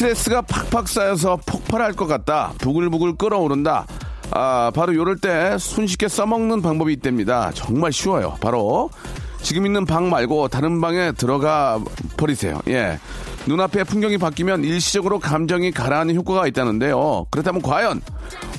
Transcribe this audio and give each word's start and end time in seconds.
스트레스가 0.00 0.40
팍팍 0.40 0.88
쌓여서 0.88 1.40
폭발할 1.44 1.92
것 1.92 2.06
같다. 2.06 2.54
부글부글 2.56 3.16
끓어오른다. 3.16 3.86
아 4.30 4.70
바로 4.74 4.94
요럴 4.94 5.18
때 5.18 5.58
손쉽게 5.58 6.08
써먹는 6.08 6.62
방법이 6.62 6.90
있답니다. 6.94 7.50
정말 7.52 7.92
쉬워요. 7.92 8.38
바로 8.40 8.88
지금 9.42 9.66
있는 9.66 9.84
방 9.84 10.08
말고 10.08 10.48
다른 10.48 10.80
방에 10.80 11.12
들어가 11.12 11.78
버리세요. 12.16 12.60
예. 12.68 12.98
눈앞에 13.46 13.84
풍경이 13.84 14.16
바뀌면 14.16 14.64
일시적으로 14.64 15.18
감정이 15.18 15.70
가라앉는 15.70 16.14
효과가 16.14 16.46
있다는데요. 16.46 17.26
그렇다면 17.30 17.60
과연 17.60 18.00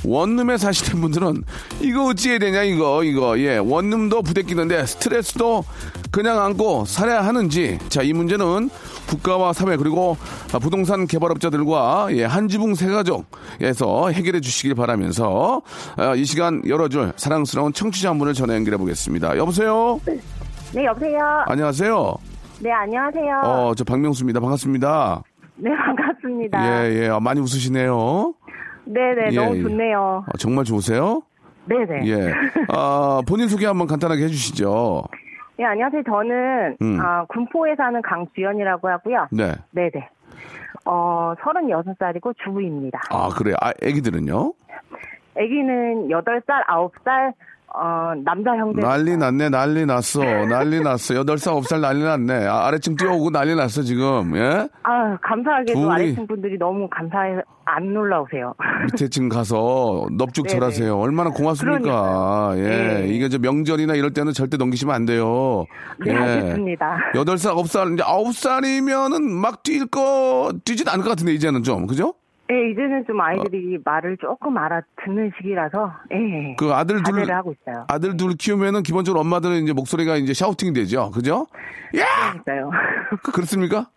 원룸에 0.04 0.58
사시는 0.58 1.02
분들은 1.02 1.44
이거 1.82 2.06
어찌해야 2.08 2.38
되냐 2.38 2.62
이거 2.64 3.04
이거. 3.04 3.40
예 3.40 3.58
원룸도 3.58 4.22
부대끼는데 4.22 4.86
스트레스도 4.86 5.64
그냥 6.12 6.40
안고 6.40 6.86
살아야 6.86 7.26
하는지. 7.26 7.80
자 7.90 8.04
이 8.04 8.14
문제는 8.14 8.70
국가와 9.16 9.52
사회 9.52 9.76
그리고 9.76 10.16
부동산 10.62 11.06
개발업자들과 11.06 12.08
예, 12.12 12.24
한 12.24 12.48
지붕 12.48 12.76
세 12.76 12.88
가족에서 12.88 14.10
해결해 14.10 14.40
주시길 14.40 14.74
바라면서 14.76 15.62
아, 15.98 16.16
이 16.16 16.24
시간 16.24 16.62
열어줄 16.66 17.12
사랑스러운 17.18 17.74
청취자 17.74 18.10
한 18.10 18.18
분을 18.20 18.34
전화 18.34 18.56
연결해 18.56 18.78
보겠습니다. 18.78 19.38
여보세요. 19.38 20.00
네, 20.74 20.86
여보세요. 20.86 21.20
안녕하세요. 21.48 22.16
네, 22.62 22.72
안녕하세요. 22.72 23.42
어 23.44 23.74
저 23.76 23.84
박명수입니다. 23.84 24.40
반갑습니다. 24.40 25.24
네, 25.58 25.70
반갑습니다. 25.76 26.66
예, 26.90 27.04
예. 27.04 27.08
아, 27.10 27.20
많이 27.20 27.42
웃으시네요. 27.42 28.34
네네, 28.86 29.30
예, 29.32 29.36
너무 29.36 29.58
예. 29.58 29.62
좋네요. 29.62 30.24
아, 30.26 30.38
정말 30.38 30.64
좋으세요? 30.66 31.22
네네. 31.66 32.08
예. 32.10 32.34
아, 32.70 33.22
본인 33.28 33.48
소개 33.50 33.66
한번 33.66 33.88
간단하게 33.88 34.24
해주시죠. 34.24 35.04
네, 35.62 35.68
안녕하세요. 35.68 36.02
저는, 36.08 36.78
음. 36.82 37.00
아, 37.00 37.24
군포에 37.26 37.76
사는 37.76 38.02
강주연이라고 38.02 38.90
하고요. 38.90 39.28
네. 39.32 39.52
네네. 39.70 40.10
어, 40.86 41.36
36살이고 41.40 42.34
주부입니다. 42.44 43.00
아, 43.12 43.30
그래요. 43.30 43.56
아, 43.62 43.72
애기들은요? 43.84 44.54
아기는 45.38 46.08
8살, 46.10 46.66
9살, 46.66 47.34
어, 47.74 48.12
남자 48.26 48.52
형제. 48.58 48.82
난리 48.82 49.16
났네, 49.16 49.50
난리 49.50 49.86
났어. 49.86 50.20
난리 50.50 50.82
났어. 50.82 51.14
8살, 51.14 51.62
9살 51.62 51.80
난리 51.80 52.04
났네. 52.04 52.46
아, 52.48 52.68
아래층 52.68 52.96
뛰어오고 52.98 53.30
난리 53.32 53.56
났어, 53.56 53.82
지금. 53.82 54.36
예? 54.36 54.68
아, 54.84 55.18
감사하게도 55.22 55.80
둘이- 55.80 55.92
아래층 55.92 56.28
분들이 56.28 56.58
너무 56.58 56.90
감사해, 56.90 57.36
안 57.66 57.94
놀라우세요. 57.94 58.54
밑에 58.92 59.08
층 59.08 59.30
가서 59.30 60.06
넙죽 60.18 60.48
네네. 60.48 60.60
절하세요. 60.60 60.98
얼마나 60.98 61.30
고맙습니까. 61.30 62.54
예. 62.58 62.62
네. 62.62 63.08
이게 63.08 63.30
저 63.30 63.38
명절이나 63.40 63.96
이럴 63.96 64.12
때는 64.12 64.34
절대 64.34 64.58
넘기시면 64.58 64.94
안 64.94 65.06
돼요. 65.06 65.66
네, 66.06 66.14
알겠습니다. 66.14 66.98
8살, 67.14 67.56
9살, 67.56 67.94
이제 67.94 68.04
9살이면은 68.04 69.22
막 69.30 69.64
뛸 69.64 69.90
거, 69.90 70.52
뛰진 70.66 70.90
않을 70.90 71.04
것 71.04 71.12
같은데, 71.12 71.34
이제는 71.34 71.64
좀. 71.64 71.86
그죠? 71.88 72.16
네, 72.52 72.70
이제는 72.72 73.06
좀 73.08 73.22
아이들이 73.22 73.80
말을 73.86 74.18
조금 74.18 74.58
알아듣는 74.58 75.32
시기라서, 75.38 75.94
예. 76.12 76.54
그 76.60 76.74
아들 76.74 77.02
둘, 77.02 77.32
하고 77.32 77.54
있어요. 77.54 77.86
아들 77.88 78.18
둘 78.18 78.34
키우면은 78.34 78.84
기본적으로 78.84 79.22
엄마들은 79.22 79.64
이제 79.64 79.72
목소리가 79.72 80.18
이제 80.18 80.34
샤우팅이 80.34 80.74
되죠. 80.74 81.12
그죠? 81.12 81.48
그- 83.24 83.32
그렇습니까? 83.32 83.88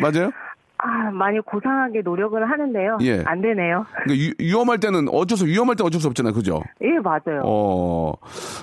맞아요? 0.00 0.30
아, 0.82 1.10
많이 1.10 1.38
고상하게 1.40 2.00
노력은 2.02 2.42
하는데요. 2.42 2.98
예. 3.02 3.22
안 3.26 3.42
되네요. 3.42 3.84
그러니까 4.04 4.12
위, 4.14 4.32
위험할 4.38 4.78
때는 4.78 5.08
어쩔 5.10 5.36
수, 5.36 5.46
위험할 5.46 5.76
때 5.76 5.84
어쩔 5.84 6.00
수 6.00 6.06
없잖아요. 6.08 6.32
그죠? 6.32 6.62
예, 6.82 6.98
맞아요. 7.00 7.42
어, 7.44 8.14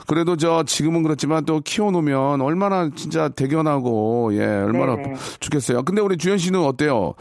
그래도 0.07 0.35
저 0.35 0.63
지금은 0.63 1.03
그렇지만 1.03 1.45
또 1.45 1.59
키워놓으면 1.63 2.41
얼마나 2.41 2.89
진짜 2.95 3.29
대견하고, 3.29 4.31
예, 4.33 4.45
얼마나 4.45 4.95
네네. 4.95 5.13
좋겠어요. 5.39 5.83
근데 5.83 6.01
우리 6.01 6.17
주현 6.17 6.37
씨는 6.39 6.59
어때요? 6.59 7.13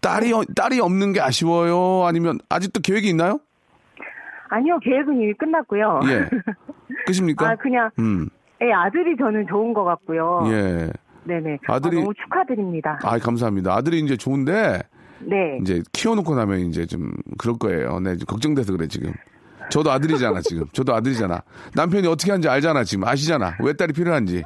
딸이, 0.00 0.32
어- 0.32 0.44
딸이 0.54 0.80
없는 0.80 1.12
게 1.12 1.20
아쉬워요? 1.20 2.04
아니면 2.06 2.38
아직도 2.48 2.80
계획이 2.80 3.08
있나요? 3.08 3.40
아니요, 4.50 4.78
계획은 4.80 5.14
이미 5.20 5.32
끝났고요. 5.34 6.00
예. 6.04 6.28
끝입니까? 7.06 7.50
아, 7.50 7.56
그냥, 7.56 7.90
음, 7.98 8.28
예, 8.62 8.70
아들이 8.72 9.16
저는 9.16 9.46
좋은 9.48 9.74
것 9.74 9.82
같고요. 9.82 10.44
예. 10.46 10.90
네네. 11.24 11.58
아들이- 11.66 11.98
아, 11.98 12.00
너무 12.00 12.12
축하드립니다. 12.14 12.98
아, 13.02 13.18
감사합니다. 13.18 13.74
아들이 13.74 14.00
이제 14.00 14.16
좋은데, 14.16 14.82
네. 15.20 15.58
이제 15.62 15.82
키워놓고 15.92 16.34
나면 16.34 16.60
이제 16.60 16.86
좀 16.86 17.12
그럴 17.38 17.56
거예요. 17.58 18.00
네, 18.00 18.16
좀 18.16 18.26
걱정돼서 18.26 18.72
그래 18.72 18.86
지금. 18.88 19.12
저도 19.70 19.90
아들이잖아 19.90 20.42
지금. 20.42 20.66
저도 20.72 20.94
아들이잖아. 20.94 21.42
남편이 21.74 22.06
어떻게 22.06 22.30
하는지 22.30 22.48
알잖아 22.48 22.84
지금. 22.84 23.08
아시잖아. 23.08 23.56
왜 23.60 23.72
딸이 23.72 23.94
필요한지. 23.94 24.42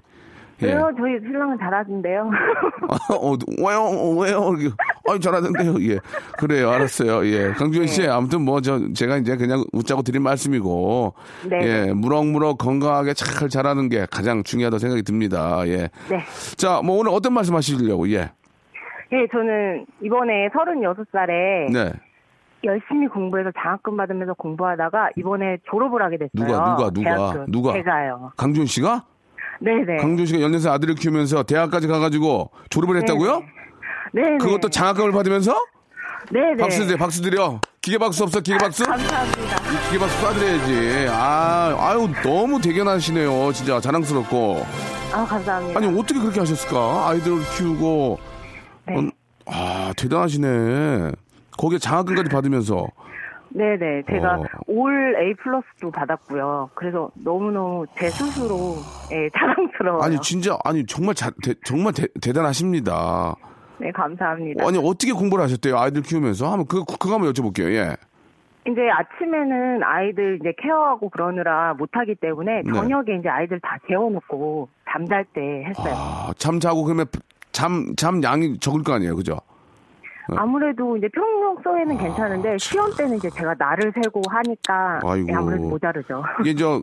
예. 0.63 0.67
왜요? 0.67 0.91
저희 0.99 1.19
신랑은 1.21 1.57
잘하던데요. 1.59 2.31
어, 3.15 3.37
왜요? 3.65 4.19
왜요? 4.19 4.55
이렇게, 4.59 4.75
아니, 5.09 5.21
잘하는데요. 5.21 5.75
예. 5.93 5.99
그래요. 6.37 6.71
알았어요. 6.71 7.25
예. 7.27 7.53
강주현 7.53 7.87
씨, 7.87 8.03
네. 8.03 8.09
아무튼 8.09 8.43
뭐, 8.43 8.61
저, 8.61 8.93
제가 8.93 9.19
이제 9.19 9.37
그냥 9.37 9.63
웃자고 9.73 10.03
드린 10.03 10.23
말씀이고. 10.23 11.15
네. 11.49 11.59
예. 11.63 11.93
무럭무럭 11.93 12.59
건강하게 12.59 13.15
잘 13.15 13.49
자라는 13.49 13.89
게 13.89 14.07
가장 14.11 14.43
중요하다고 14.43 14.79
생각이 14.79 15.03
듭니다. 15.03 15.63
예. 15.67 15.89
네. 16.09 16.25
자, 16.57 16.81
뭐 16.85 16.99
오늘 16.99 17.13
어떤 17.13 17.33
말씀 17.35 17.55
하시려고, 17.55 18.09
예. 18.11 18.31
예, 19.13 19.27
저는 19.33 19.87
이번에 20.03 20.49
36살에 20.49 21.73
네. 21.73 21.93
열심히 22.65 23.07
공부해서 23.07 23.51
장학금 23.57 23.97
받으면서 23.97 24.35
공부하다가 24.35 25.11
이번에 25.17 25.59
졸업을 25.71 26.03
하게 26.03 26.19
됐어요. 26.19 26.31
누가, 26.35 26.75
누가, 26.77 26.91
누가, 26.91 27.03
대학교. 27.03 27.51
누가? 27.51 27.73
제가요. 27.75 28.33
강주현 28.37 28.67
씨가? 28.67 29.05
네네. 29.61 29.97
강준 30.01 30.27
씨가 30.27 30.41
연년생 30.41 30.73
아들을 30.73 30.95
키우면서 30.95 31.43
대학까지 31.43 31.87
가가지고 31.87 32.51
졸업을 32.71 32.97
했다고요? 32.99 33.43
네네. 34.13 34.39
그것도 34.39 34.71
장학금을 34.71 35.13
받으면서? 35.13 35.55
네네. 36.31 36.57
박수 36.57 36.87
드려, 36.87 36.97
박수 36.97 37.23
드려. 37.23 37.61
기계 37.81 37.99
박수 37.99 38.23
없어, 38.25 38.41
기계 38.41 38.59
박수? 38.59 38.85
감사합니다. 38.85 39.57
기계 39.87 39.99
박수 39.99 40.27
쏴드려야지. 40.27 41.09
아, 41.11 41.77
아유, 41.79 42.09
너무 42.23 42.61
대견하시네요. 42.61 43.53
진짜 43.53 43.81
자랑스럽고. 43.81 44.65
아, 45.13 45.25
감사합니다. 45.25 45.79
아니, 45.79 45.99
어떻게 45.99 46.21
그렇게 46.21 46.41
하셨을까? 46.41 47.09
아이들을 47.09 47.39
키우고. 47.57 48.19
네. 48.89 48.97
어, 48.97 49.09
아, 49.47 49.93
대단하시네. 49.97 51.13
거기에 51.57 51.79
장학금까지 51.79 52.29
받으면서. 52.29 52.87
네네. 53.59 54.05
제가 54.09 54.37
어. 54.37 54.45
올 54.69 55.17
A 55.19 55.35
플러스도 55.35 55.91
받았고요. 55.91 56.71
그래서 56.75 57.11
너무너무 57.15 57.87
제 57.97 58.09
스스로 58.09 58.77
예, 59.11 59.29
자랑스러워요. 59.31 60.03
아니, 60.03 60.17
진짜, 60.21 60.57
아니, 60.65 60.87
정말 60.87 61.17
자, 61.17 61.31
대, 61.43 61.55
정말 61.65 61.93
대, 61.93 62.07
대단하십니다. 62.23 63.35
네, 63.79 63.91
감사합니다. 63.91 64.65
아니, 64.65 64.79
어떻게 64.79 65.13
공부를 65.13 65.43
하셨대요? 65.45 65.77
아이들 65.77 66.03
키우면서? 66.03 66.51
한번 66.51 66.67
그, 66.69 66.85
그거 66.85 67.15
한번 67.15 67.33
여쭤볼게요. 67.33 67.73
예. 67.75 67.97
이제 68.71 68.81
아침에는 68.91 69.83
아이들 69.83 70.39
이제 70.41 70.53
케어하고 70.63 71.09
그러느라 71.09 71.75
못하기 71.75 72.17
때문에 72.17 72.63
네. 72.65 72.73
저녁에 72.73 73.17
이제 73.19 73.29
아이들 73.29 73.59
다 73.61 73.79
재워놓고 73.89 74.69
잠잘 74.89 75.25
때 75.33 75.65
했어요. 75.67 75.95
아, 75.97 76.33
잠 76.37 76.61
자고 76.61 76.85
그러면 76.85 77.07
잠, 77.51 77.95
잠 77.97 78.23
양이 78.23 78.59
적을 78.59 78.83
거 78.83 78.93
아니에요. 78.93 79.17
그죠? 79.17 79.39
아무래도 80.37 80.97
이제 80.97 81.09
평균소에는 81.09 81.97
괜찮은데 81.99 82.57
시험 82.59 82.95
때는 82.97 83.17
이제 83.17 83.31
제가 83.31 83.55
날을 83.59 83.93
세고 84.03 84.23
하니까 84.29 85.01
아이고. 85.05 85.29
예, 85.31 85.35
아무래도 85.35 85.69
모자르죠. 85.69 86.23
이게 86.45 86.55
저 86.55 86.83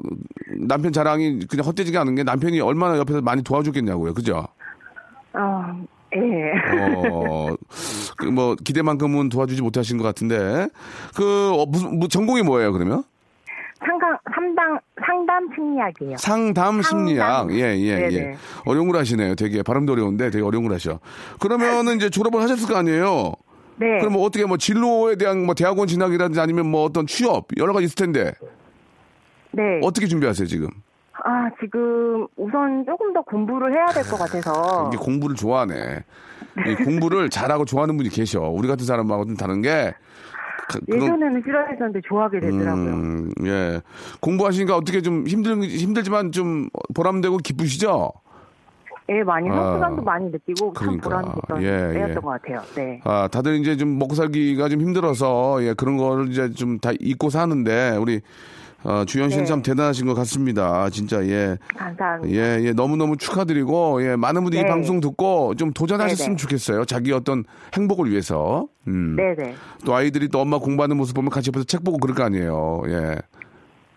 남편 0.67 0.91
자랑이 0.91 1.45
그냥 1.47 1.65
헛되지가 1.65 2.01
않은 2.01 2.15
게 2.15 2.23
남편이 2.23 2.59
얼마나 2.61 2.97
옆에서 2.97 3.21
많이 3.21 3.43
도와줬겠냐고요. 3.43 4.13
그죠? 4.13 4.47
어, 5.33 5.83
예. 6.15 6.53
어, 7.11 7.47
그 8.17 8.31
뭐 8.31 8.55
기대만큼은 8.55 9.29
도와주지 9.29 9.61
못하신 9.61 9.97
것 9.97 10.03
같은데 10.03 10.67
그 11.15 11.51
어, 11.53 11.65
무슨 11.65 11.99
뭐 11.99 12.07
전공이 12.07 12.41
뭐예요 12.41 12.71
그러면? 12.73 13.03
상담 15.47 15.55
심리학이에요. 15.55 16.17
상담 16.17 16.81
심리학. 16.81 17.37
상담. 17.39 17.55
예, 17.57 17.61
예, 17.77 17.87
예. 17.87 18.09
네네. 18.09 18.37
어려운 18.65 18.87
걸 18.87 18.99
하시네요. 18.99 19.35
되게 19.35 19.61
발음도 19.63 19.93
어려운데 19.93 20.29
되게 20.29 20.43
어려운 20.43 20.63
걸 20.65 20.73
하셔. 20.73 20.99
그러면은 21.39 21.97
이제 21.97 22.09
졸업을 22.09 22.41
하셨을 22.41 22.67
거 22.67 22.77
아니에요? 22.77 23.33
네. 23.77 23.99
그럼 23.99 24.13
뭐 24.13 24.23
어떻게 24.23 24.45
뭐 24.45 24.57
진로에 24.57 25.15
대한 25.17 25.45
뭐 25.45 25.53
대학원 25.53 25.87
진학이라든지 25.87 26.39
아니면 26.39 26.69
뭐 26.69 26.83
어떤 26.85 27.05
취업 27.07 27.47
여러 27.57 27.73
가지 27.73 27.85
있을 27.85 27.95
텐데 27.95 28.33
네. 29.51 29.63
어떻게 29.83 30.07
준비하세요 30.07 30.47
지금? 30.47 30.69
아, 31.23 31.49
지금 31.61 32.27
우선 32.37 32.85
조금 32.85 33.11
더 33.13 33.21
공부를 33.23 33.73
해야 33.73 33.85
될 33.87 34.03
것 34.03 34.17
같아서. 34.17 34.89
이게 34.93 34.97
공부를 35.03 35.35
좋아하네. 35.35 36.03
이 36.67 36.75
공부를 36.83 37.29
잘하고 37.29 37.65
좋아하는 37.65 37.97
분이 37.97 38.09
계셔. 38.09 38.41
우리 38.41 38.67
같은 38.67 38.85
사람하고는 38.85 39.35
다른 39.35 39.61
게 39.61 39.93
예전에는 40.87 41.41
싫어했었는데 41.43 42.01
좋아하게 42.07 42.39
되더라고요. 42.39 42.93
음, 42.93 43.31
예. 43.45 43.81
공부하시니까 44.19 44.75
어떻게 44.75 45.01
좀 45.01 45.27
힘들, 45.27 45.61
힘들지만 45.63 46.31
좀 46.31 46.69
보람되고 46.93 47.37
기쁘시죠? 47.37 48.11
예, 49.09 49.21
많이 49.21 49.47
아, 49.49 49.53
성취감도 49.55 50.01
많이 50.01 50.31
느끼고 50.31 50.73
참 50.73 50.97
그러니까. 50.97 51.09
보람됐던 51.09 51.61
예, 51.61 51.93
때였던 51.93 52.09
예. 52.09 52.13
것 52.15 52.25
같아요. 52.29 52.61
네. 52.75 53.01
아, 53.03 53.27
다들 53.31 53.55
이제 53.57 53.77
좀 53.77 53.99
먹고 53.99 54.15
살기가 54.15 54.67
좀 54.69 54.81
힘들어서, 54.81 55.63
예, 55.63 55.73
그런 55.75 55.97
거를 55.97 56.29
이제 56.29 56.49
좀 56.51 56.79
다 56.79 56.91
잊고 56.99 57.29
사는데, 57.29 57.97
우리, 57.99 58.21
어, 58.85 59.03
주현 59.03 59.29
씨는 59.31 59.45
네. 59.45 59.47
참 59.47 59.61
대단하신 59.63 60.05
것 60.05 60.13
같습니다. 60.13 60.89
진짜, 60.91 61.25
예. 61.25 61.57
감사합니다. 61.75 62.35
예, 62.35 62.63
예, 62.63 62.71
너무너무 62.71 63.17
축하드리고, 63.17 64.03
예, 64.03 64.15
많은 64.15 64.43
분들이 64.43 64.61
이 64.61 64.63
네. 64.63 64.69
방송 64.69 64.99
듣고 64.99 65.55
좀 65.55 65.73
도전하셨으면 65.73 66.29
네네. 66.29 66.37
좋겠어요. 66.37 66.85
자기 66.85 67.11
어떤 67.11 67.43
행복을 67.73 68.09
위해서. 68.11 68.67
음. 68.87 69.15
네네. 69.15 69.55
또 69.85 69.95
아이들이 69.95 70.27
또 70.29 70.39
엄마 70.39 70.59
공부하는 70.59 70.97
모습 70.97 71.15
보면 71.15 71.31
같이 71.31 71.49
옆에서 71.49 71.65
책 71.65 71.83
보고 71.83 71.97
그럴 71.97 72.15
거 72.15 72.23
아니에요. 72.23 72.83
예. 72.87 73.15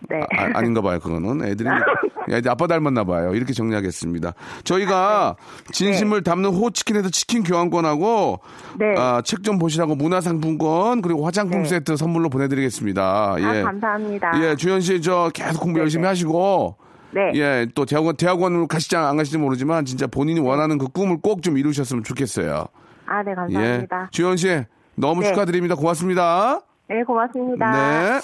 네. 0.09 0.21
아, 0.55 0.63
닌가 0.63 0.81
봐요, 0.81 0.99
그거는. 1.01 1.45
애들이, 1.45 1.69
애들 2.31 2.51
아빠 2.51 2.67
닮았나 2.67 3.05
봐요. 3.05 3.35
이렇게 3.35 3.53
정리하겠습니다. 3.53 4.33
저희가 4.65 5.37
진심을 5.73 6.23
담는 6.23 6.51
호치킨에서 6.51 7.11
치킨 7.11 7.43
교환권하고, 7.43 8.41
네. 8.79 8.95
아, 8.97 9.23
책 9.25 9.43
좀 9.43 9.59
보시라고 9.59 9.95
문화상품권, 9.97 11.03
그리고 11.03 11.25
화장품 11.25 11.63
네. 11.63 11.69
세트 11.69 11.97
선물로 11.97 12.29
보내드리겠습니다. 12.29 13.03
아, 13.35 13.57
예. 13.57 13.63
감사합니다. 13.63 14.33
예, 14.43 14.57
주현 14.57 14.81
씨, 14.81 15.01
저 15.03 15.31
계속 15.35 15.61
공부 15.61 15.81
열심히 15.81 16.07
하시고, 16.07 16.77
네. 17.13 17.33
예, 17.35 17.67
또 17.75 17.85
대학원, 17.87 18.17
대학원으로 18.17 18.67
가시지 18.67 18.95
안 18.97 19.17
가실지 19.17 19.39
모르지만, 19.39 19.85
진짜 19.85 20.07
본인이 20.07 20.41
원하는 20.41 20.77
그 20.79 20.87
꿈을 20.89 21.21
꼭 21.21 21.41
좀 21.43 21.57
이루셨으면 21.59 22.05
좋겠어요. 22.05 22.67
아, 23.07 23.23
네, 23.23 23.31
예. 23.31 23.35
감사합니다. 23.35 24.09
주현 24.13 24.37
씨, 24.37 24.65
너무 24.95 25.23
네. 25.23 25.29
축하드립니다. 25.29 25.75
고맙습니다. 25.75 26.61
네, 26.89 27.03
고맙습니다. 27.05 27.71
네. 27.71 28.21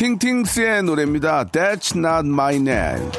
팅팅스의 0.00 0.82
노래입니다. 0.84 1.44
That's 1.44 1.94
not 1.94 2.26
my 2.26 2.56
name. 2.56 3.10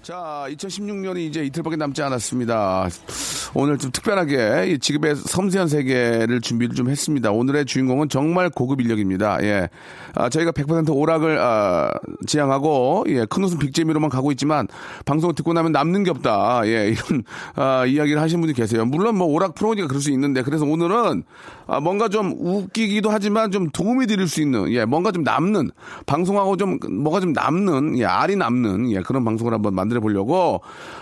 자, 0.00 0.46
2016년이 0.48 1.18
이제 1.28 1.44
이틀밖에 1.44 1.76
남지 1.76 2.00
않았습니다. 2.00 2.88
오늘 3.58 3.78
좀 3.78 3.90
특별하게 3.90 4.66
이 4.68 4.78
지급의 4.78 5.16
섬세한 5.16 5.68
세계를 5.68 6.42
준비를 6.42 6.74
좀 6.74 6.90
했습니다. 6.90 7.30
오늘의 7.30 7.64
주인공은 7.64 8.10
정말 8.10 8.50
고급 8.50 8.82
인력입니다. 8.82 9.42
예. 9.44 9.70
아, 10.14 10.28
저희가 10.28 10.52
100% 10.52 10.94
오락을, 10.94 11.38
아, 11.38 11.90
지향하고, 12.26 13.06
예, 13.08 13.24
큰 13.24 13.44
웃음 13.44 13.58
빅재미로만 13.58 14.10
가고 14.10 14.30
있지만, 14.32 14.68
방송을 15.06 15.34
듣고 15.34 15.54
나면 15.54 15.72
남는 15.72 16.04
게 16.04 16.10
없다. 16.10 16.66
예, 16.66 16.88
이런, 16.90 17.22
아, 17.54 17.86
이야기를 17.86 18.20
하신 18.20 18.42
분이 18.42 18.52
계세요. 18.52 18.84
물론 18.84 19.16
뭐 19.16 19.26
오락 19.26 19.54
프로니까 19.54 19.86
그럴 19.86 20.02
수 20.02 20.10
있는데, 20.10 20.42
그래서 20.42 20.66
오늘은, 20.66 21.22
아, 21.66 21.80
뭔가 21.80 22.08
좀 22.08 22.34
웃기기도 22.38 23.10
하지만 23.10 23.50
좀 23.50 23.68
도움이 23.70 24.06
드릴 24.06 24.28
수 24.28 24.40
있는, 24.40 24.72
예, 24.72 24.84
뭔가 24.84 25.10
좀 25.10 25.24
남는, 25.24 25.70
방송하고 26.06 26.56
좀, 26.56 26.78
뭐가 27.02 27.20
좀 27.20 27.32
남는, 27.32 27.98
예, 27.98 28.04
알이 28.04 28.36
남는, 28.36 28.92
예, 28.92 29.00
그런 29.00 29.24
방송을 29.24 29.52
한번 29.52 29.74
만들어 29.74 30.00
보려고, 30.00 30.60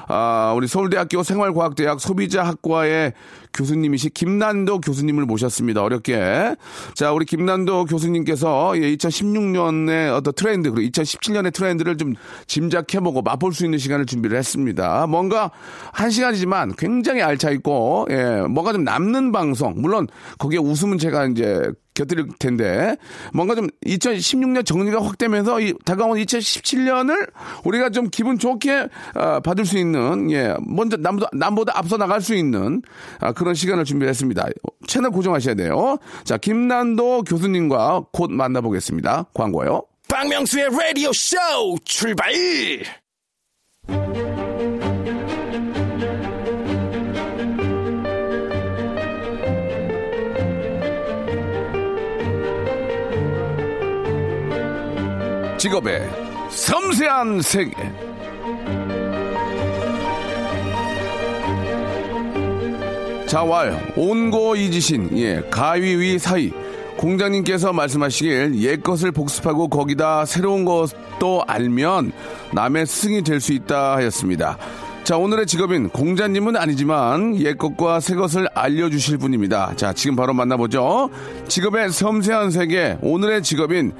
아, 0.09 0.55
우리 0.57 0.67
서울대학교 0.67 1.23
생활과학대학 1.23 2.01
소비자학과의 2.01 3.13
교수님이시 3.55 4.11
김난도 4.11 4.81
교수님을 4.81 5.25
모셨습니다. 5.25 5.83
어렵게. 5.83 6.57
자, 6.95 7.13
우리 7.13 7.25
김난도 7.25 7.87
교수님께서 7.87 8.75
예, 8.77 8.95
2016년의 8.97 10.15
어떤 10.15 10.35
트렌드, 10.35 10.71
그리고 10.71 10.91
2017년의 10.91 11.55
트렌드를 11.55 11.97
좀 11.97 12.15
짐작해보고 12.47 13.23
맛볼 13.23 13.55
수 13.55 13.65
있는 13.65 13.79
시간을 13.79 14.07
준비를 14.07 14.37
했습니다. 14.37 15.07
뭔가 15.07 15.51
한 15.93 16.11
시간이지만 16.11 16.75
굉장히 16.77 17.23
알차있고, 17.23 18.09
예, 18.11 18.47
뭐가 18.49 18.73
좀 18.73 18.85
남는 18.85 19.33
방송. 19.33 19.75
물론 19.77 20.09
거기에 20.39 20.59
웃음은 20.59 20.99
제가 20.99 21.27
이제 21.27 21.71
곁들일 21.95 22.27
텐데 22.39 22.97
뭔가 23.33 23.55
좀 23.55 23.69
2016년 23.87 24.67
정리가 24.67 25.03
확 25.03 25.17
되면서 25.17 25.61
이 25.61 25.73
다가온 25.85 26.19
2017년을 26.19 27.31
우리가 27.65 27.91
좀 27.91 28.09
기분 28.11 28.39
좋게 28.39 28.89
어, 29.15 29.41
받을 29.41 29.65
수 29.65 29.79
있는 29.79 30.31
예 30.31 30.55
먼저 30.67 30.97
남보다, 30.97 31.31
남보다 31.33 31.79
앞서 31.79 31.97
나갈 31.97 32.21
수 32.21 32.35
있는 32.35 32.83
아, 33.21 33.33
그런 33.33 33.55
시간을 33.55 33.85
준비했습니다. 33.85 34.49
채널 34.87 35.11
고정하셔야 35.13 35.55
돼요. 35.55 35.97
자 36.25 36.37
김난도 36.37 37.23
교수님과 37.23 38.07
곧 38.13 38.31
만나보겠습니다. 38.31 39.27
광고요. 39.33 39.83
박명수의 40.09 40.69
라디오 40.71 41.13
쇼 41.13 41.37
출발! 41.85 42.33
직업의 55.65 56.11
섬세한 56.51 57.41
세계. 57.41 57.73
자왈 63.27 63.95
온고이지신 63.97 65.19
예 65.19 65.41
가위 65.51 65.97
위 65.97 66.19
사이 66.19 66.53
공장님께서 66.99 67.73
말씀하시길 67.73 68.57
옛 68.57 68.83
것을 68.83 69.11
복습하고 69.11 69.69
거기다 69.69 70.27
새로운 70.27 70.67
것도 70.67 71.45
알면 71.47 72.13
남의 72.53 72.85
스승이 72.85 73.23
될 73.23 73.41
수 73.41 73.55
있다 73.55 73.97
하였습니다. 73.97 74.59
자 75.03 75.17
오늘의 75.17 75.47
직업인 75.47 75.89
공자님은 75.89 76.57
아니지만 76.57 77.37
옛 77.41 77.57
것과 77.57 78.01
새 78.01 78.15
것을 78.15 78.49
알려주실 78.55 79.17
분입니다. 79.17 79.73
자 79.77 79.95
지금 79.95 80.15
바로 80.15 80.35
만나보죠. 80.35 81.09
직업의 81.49 81.91
섬세한 81.91 82.51
세계 82.51 82.99
오늘의 83.01 83.43
직업인 83.43 83.93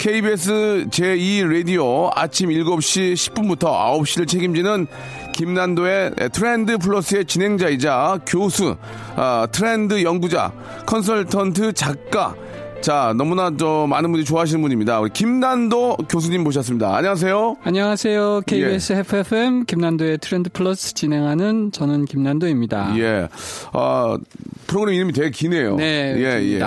KBS 0.00 0.86
제2 0.88 1.46
라디오 1.46 2.10
아침 2.14 2.48
7시 2.48 3.12
10분부터 3.12 3.64
9시를 3.64 4.26
책임지는 4.26 4.86
김난도의 5.34 6.12
트렌드 6.32 6.78
플러스의 6.78 7.26
진행자이자 7.26 8.20
교수, 8.26 8.78
아, 9.16 9.46
트렌드 9.52 10.02
연구자, 10.02 10.54
컨설턴트 10.86 11.74
작가. 11.74 12.34
자, 12.80 13.12
너무나 13.14 13.54
저 13.58 13.86
많은 13.86 14.10
분들이 14.10 14.24
좋아하시는 14.24 14.62
분입니다. 14.62 15.00
우리 15.00 15.10
김난도 15.10 15.98
교수님 16.08 16.42
모셨습니다. 16.44 16.96
안녕하세요. 16.96 17.58
안녕하세요. 17.62 18.42
KBS 18.46 18.94
FFM 18.94 19.66
김난도의 19.66 20.18
트렌드 20.18 20.48
플러스 20.50 20.94
진행하는 20.94 21.72
저는 21.72 22.06
김난도입니다. 22.06 22.98
예. 22.98 23.28
아, 23.74 24.16
프로그램 24.66 24.94
이름이 24.94 25.12
되게 25.12 25.30
기네요. 25.30 25.76
네, 25.76 26.14
예, 26.16 26.54
예. 26.54 26.58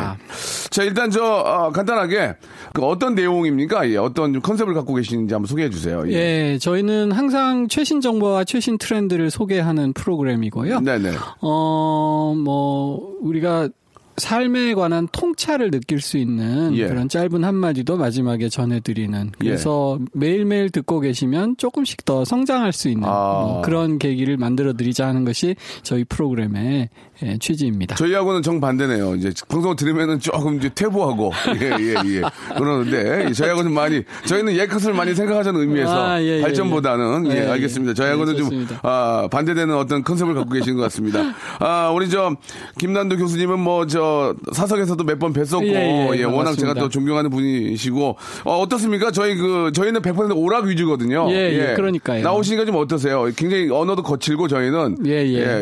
자, 0.70 0.84
일단 0.84 1.10
저, 1.10 1.24
어, 1.24 1.72
간단하게 1.72 2.36
그 2.74 2.84
어떤 2.84 3.16
내용입니까? 3.16 3.90
예, 3.90 3.98
어떤 3.98 4.40
컨셉을 4.40 4.76
갖고 4.76 4.94
계시는지 4.94 5.34
한번 5.34 5.48
소개해 5.48 5.72
주세요. 5.72 6.04
예, 6.10 6.60
저희는 6.60 7.12
항상 7.12 7.68
최신 7.68 8.02
정보와 8.02 8.44
최신 8.44 8.78
트렌드를 8.78 9.32
소개하는 9.32 9.94
프로그램이고요. 9.94 10.82
네 10.82 11.00
네. 11.00 11.12
어, 11.42 12.36
뭐, 12.38 13.16
우리가 13.22 13.70
삶에 14.18 14.74
관한 14.74 15.08
통찰을 15.12 15.72
느낄 15.72 16.00
수 16.00 16.18
있는 16.18 16.76
예. 16.76 16.88
그런 16.88 17.10
짧은 17.10 17.44
한마디도 17.44 17.98
마지막에 17.98 18.50
전해드리는 18.50 19.32
그래서 19.40 20.00
매일매일 20.14 20.70
듣고 20.70 21.00
계시면 21.00 21.58
조금씩 21.58 22.06
더 22.06 22.24
성장할 22.24 22.74
수 22.74 22.90
있는 22.90 23.08
아. 23.08 23.44
뭐 23.44 23.62
그런 23.62 23.98
계기를 23.98 24.38
만들어 24.38 24.74
드리자 24.74 25.08
하는 25.08 25.26
것이 25.26 25.56
저희 25.82 26.04
프로그램의 26.04 26.90
예, 27.26 27.38
취지입니다. 27.38 27.96
저희하고는 27.96 28.42
정반대네요. 28.42 29.16
이제 29.16 29.32
방송 29.48 29.76
들으면은 29.76 30.20
조금 30.20 30.58
이제 30.58 30.70
퇴보하고, 30.74 31.32
예, 31.62 31.66
예, 31.80 31.96
예. 32.18 32.22
그러는데, 32.58 33.32
저희하고는 33.34 33.72
많이, 33.72 34.04
저희는 34.26 34.56
예컷을 34.56 34.94
많이 34.94 35.14
생각하자는 35.16 35.60
의미에서 35.62 36.06
아, 36.12 36.22
예, 36.22 36.38
예, 36.38 36.42
발전보다는, 36.42 37.28
예, 37.32 37.36
예. 37.36 37.44
예, 37.46 37.48
알겠습니다. 37.52 37.92
예. 37.92 37.94
저희하고는 37.94 38.34
네, 38.34 38.40
좀. 38.40 38.68
아, 38.84 39.28
반대되는 39.32 39.76
어떤 39.76 40.04
컨셉을 40.04 40.34
갖고 40.34 40.52
계신 40.52 40.76
것 40.76 40.82
같습니다. 40.84 41.34
아, 41.60 41.90
우리 41.94 42.10
저, 42.10 42.36
김난도 42.80 43.18
교수님은 43.18 43.60
뭐, 43.60 43.88
저, 43.88 44.36
사석에서도 44.52 45.04
몇 45.04 45.20
번 45.20 45.32
뵀었고, 45.34 45.64
예, 45.68 45.74
예, 45.74 46.18
예, 46.18 46.24
워낙 46.24 46.38
반갑습니다. 46.38 46.74
제가 46.74 46.74
또 46.74 46.90
존경하는 46.90 47.30
분이시고, 47.30 48.18
어, 48.46 48.58
어떻습니까? 48.60 49.12
저희 49.12 49.36
그, 49.36 49.72
저희는 49.74 50.02
100% 50.02 50.36
오락 50.36 50.66
위주거든요. 50.66 51.28
예, 51.32 51.70
예, 51.70 51.74
그러니까요. 51.76 52.24
나오시니까 52.24 52.66
좀 52.66 52.76
어떠세요? 52.76 53.26
굉장히 53.36 53.70
언어도 53.70 54.04
거칠고 54.04 54.48
저희는. 54.48 54.98
예, 55.06 55.12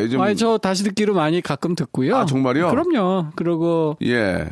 예. 0.02 0.08
좀- 0.08 0.20
아니, 0.20 0.34
저 0.36 0.58
다시 0.58 0.82
듣기로 0.84 1.14
많이 1.14 1.40
가끔 1.52 1.74
듣고요. 1.74 2.16
아, 2.16 2.24
정말요? 2.24 2.70
그럼요. 2.70 3.26
그리고 3.36 3.96
예. 4.02 4.46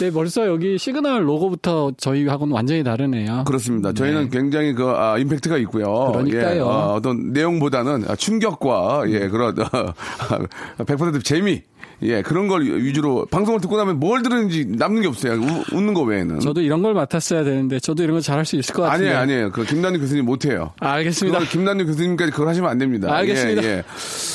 네, 0.00 0.10
벌써 0.10 0.46
여기 0.46 0.78
시그널 0.78 1.28
로고부터 1.28 1.92
저희하고는 1.98 2.54
완전히 2.54 2.82
다르네요. 2.82 3.44
그렇습니다. 3.46 3.92
저희는 3.92 4.30
굉장히 4.30 4.72
그 4.72 4.88
아, 4.88 5.18
임팩트가 5.18 5.58
있고요. 5.58 6.12
그러니까요. 6.12 6.56
예, 6.56 6.60
어, 6.60 6.94
어떤 6.96 7.32
내용보다는 7.32 8.04
아, 8.08 8.16
충격과 8.16 9.04
예 9.08 9.28
그런 9.28 9.54
100% 10.78 11.22
재미 11.24 11.62
예 12.02 12.20
그런 12.20 12.46
걸 12.46 12.62
위주로 12.62 13.24
방송을 13.30 13.60
듣고 13.60 13.76
나면 13.78 13.98
뭘 13.98 14.22
들었는지 14.22 14.66
남는 14.68 15.00
게 15.02 15.08
없어요. 15.08 15.32
우- 15.40 15.76
웃는 15.76 15.94
거 15.94 16.02
외에는. 16.02 16.40
저도 16.40 16.60
이런 16.60 16.82
걸 16.82 16.92
맡았어야 16.92 17.42
되는데 17.42 17.80
저도 17.80 18.02
이런 18.02 18.16
거 18.16 18.20
잘할 18.20 18.44
수 18.44 18.56
있을 18.56 18.74
것 18.74 18.82
같은데. 18.82 19.08
아니에요, 19.08 19.22
아니에요. 19.22 19.50
그 19.52 19.64
김남일 19.64 20.00
교수님 20.00 20.26
못 20.26 20.44
해요. 20.44 20.72
아, 20.80 20.90
알겠습니다. 20.92 21.38
김남일 21.40 21.86
교수님까지 21.86 22.32
그걸 22.32 22.48
하시면 22.48 22.68
안 22.70 22.76
됩니다. 22.76 23.14
알겠습니다. 23.14 23.62
예, 23.64 23.66
예. 23.78 23.84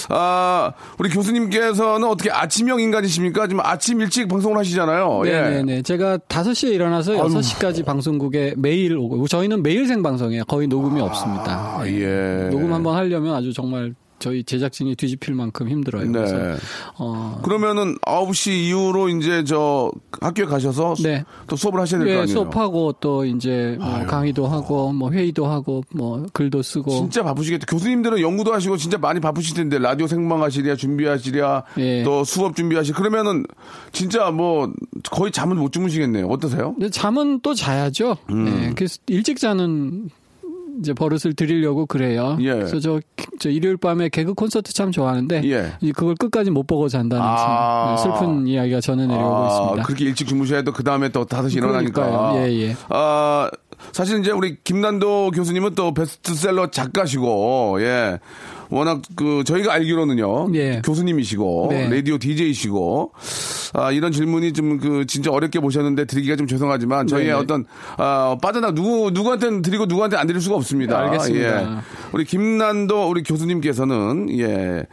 아, 0.09 0.71
우리 0.97 1.09
교수님께서는 1.09 2.07
어떻게 2.07 2.31
아침형 2.31 2.79
인간이십니까? 2.79 3.47
지금 3.47 3.61
아침 3.63 4.01
일찍 4.01 4.27
방송을 4.27 4.57
하시잖아요. 4.57 5.21
예. 5.25 5.31
네네 5.31 5.63
네. 5.63 5.81
제가 5.83 6.17
5시에 6.17 6.73
일어나서 6.73 7.13
6시까지 7.13 7.85
방송국에 7.85 8.55
매일 8.57 8.97
오고, 8.97 9.27
저희는 9.27 9.61
매일 9.61 9.85
생방송이에요. 9.87 10.45
거의 10.45 10.67
녹음이 10.67 10.99
없습니다. 11.01 11.77
아, 11.77 11.83
네. 11.83 12.01
예. 12.01 12.49
녹음 12.49 12.73
한번 12.73 12.95
하려면 12.95 13.35
아주 13.35 13.53
정말 13.53 13.93
저희 14.21 14.43
제작진이 14.43 14.95
뒤집힐 14.95 15.33
만큼 15.35 15.67
힘들어요. 15.67 16.05
네. 16.05 16.11
그래서, 16.11 16.35
어, 16.97 17.39
그러면은 17.43 17.97
9시 18.05 18.51
이후로 18.67 19.09
이제 19.09 19.43
저 19.43 19.91
학교에 20.21 20.45
가셔서 20.45 20.95
수- 20.95 21.03
네. 21.03 21.23
또 21.47 21.55
수업을 21.55 21.79
하셔야 21.81 21.99
될거 21.99 22.13
예, 22.13 22.19
아니에요. 22.21 22.33
수업하고 22.33 22.93
또 22.99 23.25
이제 23.25 23.75
뭐 23.79 24.05
강의도 24.05 24.47
하고 24.47 24.93
뭐 24.93 25.11
회의도 25.11 25.45
하고 25.47 25.83
뭐 25.93 26.25
글도 26.33 26.61
쓰고 26.61 26.91
진짜 26.91 27.23
바쁘시겠다. 27.23 27.65
교수님들은 27.67 28.21
연구도 28.21 28.53
하시고 28.53 28.77
진짜 28.77 28.97
많이 28.97 29.19
바쁘실 29.19 29.55
텐데 29.55 29.79
라디오 29.79 30.05
생방하시랴 30.07 30.75
준비하시랴 30.75 31.63
예. 31.79 32.03
또 32.03 32.23
수업 32.23 32.55
준비하시. 32.55 32.93
그러면은 32.93 33.43
진짜 33.91 34.29
뭐 34.31 34.71
거의 35.09 35.31
잠을 35.31 35.55
못 35.57 35.71
주무시겠네요. 35.71 36.27
어떠세요? 36.27 36.73
근데 36.73 36.89
잠은 36.89 37.39
또 37.41 37.53
자야죠. 37.53 38.17
음. 38.29 38.45
네, 38.45 38.73
그래서 38.75 38.97
일찍 39.07 39.39
자는 39.39 40.09
이제 40.81 40.93
버릇을 40.93 41.33
들이려고 41.33 41.85
그래요. 41.85 42.37
예. 42.41 42.53
그래서 42.53 42.79
저, 42.79 42.99
저 43.39 43.49
일요일 43.49 43.77
밤에 43.77 44.09
개그 44.09 44.33
콘서트 44.33 44.73
참 44.73 44.91
좋아하는데 44.91 45.41
예. 45.45 45.73
이 45.79 45.93
그걸 45.93 46.15
끝까지 46.15 46.51
못 46.51 46.67
보고 46.67 46.89
잔다는 46.89 47.23
아. 47.25 47.95
참 47.95 48.11
슬픈 48.13 48.47
이야기가 48.47 48.81
전해 48.81 49.07
내려오고 49.07 49.35
아, 49.35 49.47
있습니다. 49.47 49.83
그렇게 49.83 50.05
일찍 50.05 50.27
주무셔야 50.27 50.63
또 50.63 50.71
그 50.81 50.83
다음에 50.83 51.09
또 51.09 51.25
5시 51.25 51.57
일어나니까. 51.57 52.03
그러니까요. 52.03 52.41
예, 52.43 52.69
예. 52.69 52.75
아, 52.89 53.49
사실 53.91 54.19
이제 54.19 54.31
우리 54.31 54.57
김난도 54.63 55.31
교수님은 55.31 55.75
또 55.75 55.93
베스트셀러 55.93 56.71
작가시고, 56.71 57.77
예. 57.81 58.19
워낙 58.69 59.01
그 59.17 59.43
저희가 59.45 59.73
알기로는요. 59.73 60.47
예. 60.55 60.81
교수님이시고 60.85 61.67
네. 61.71 61.89
라디오 61.89 62.17
DJ이시고 62.17 63.11
아 63.73 63.91
이런 63.91 64.13
질문이 64.13 64.53
좀 64.53 64.79
그 64.79 65.05
진짜 65.05 65.29
어렵게 65.29 65.59
보셨는데 65.59 66.05
드리기가 66.05 66.37
좀 66.37 66.47
죄송하지만 66.47 67.05
저희의 67.05 67.27
네네. 67.31 67.37
어떤 67.37 67.65
아 67.97 68.37
빠져나 68.41 68.71
누구 68.73 69.11
누구한테는 69.11 69.61
드리고 69.61 69.87
누구한테 69.87 70.15
안 70.15 70.25
드릴 70.25 70.39
수가 70.39 70.55
없습니다. 70.55 70.97
알겠습니다. 70.99 71.61
예. 71.61 71.77
우리 72.13 72.23
김난도 72.23 73.09
우리 73.09 73.23
교수님께서는 73.23 74.39
예. 74.39 74.85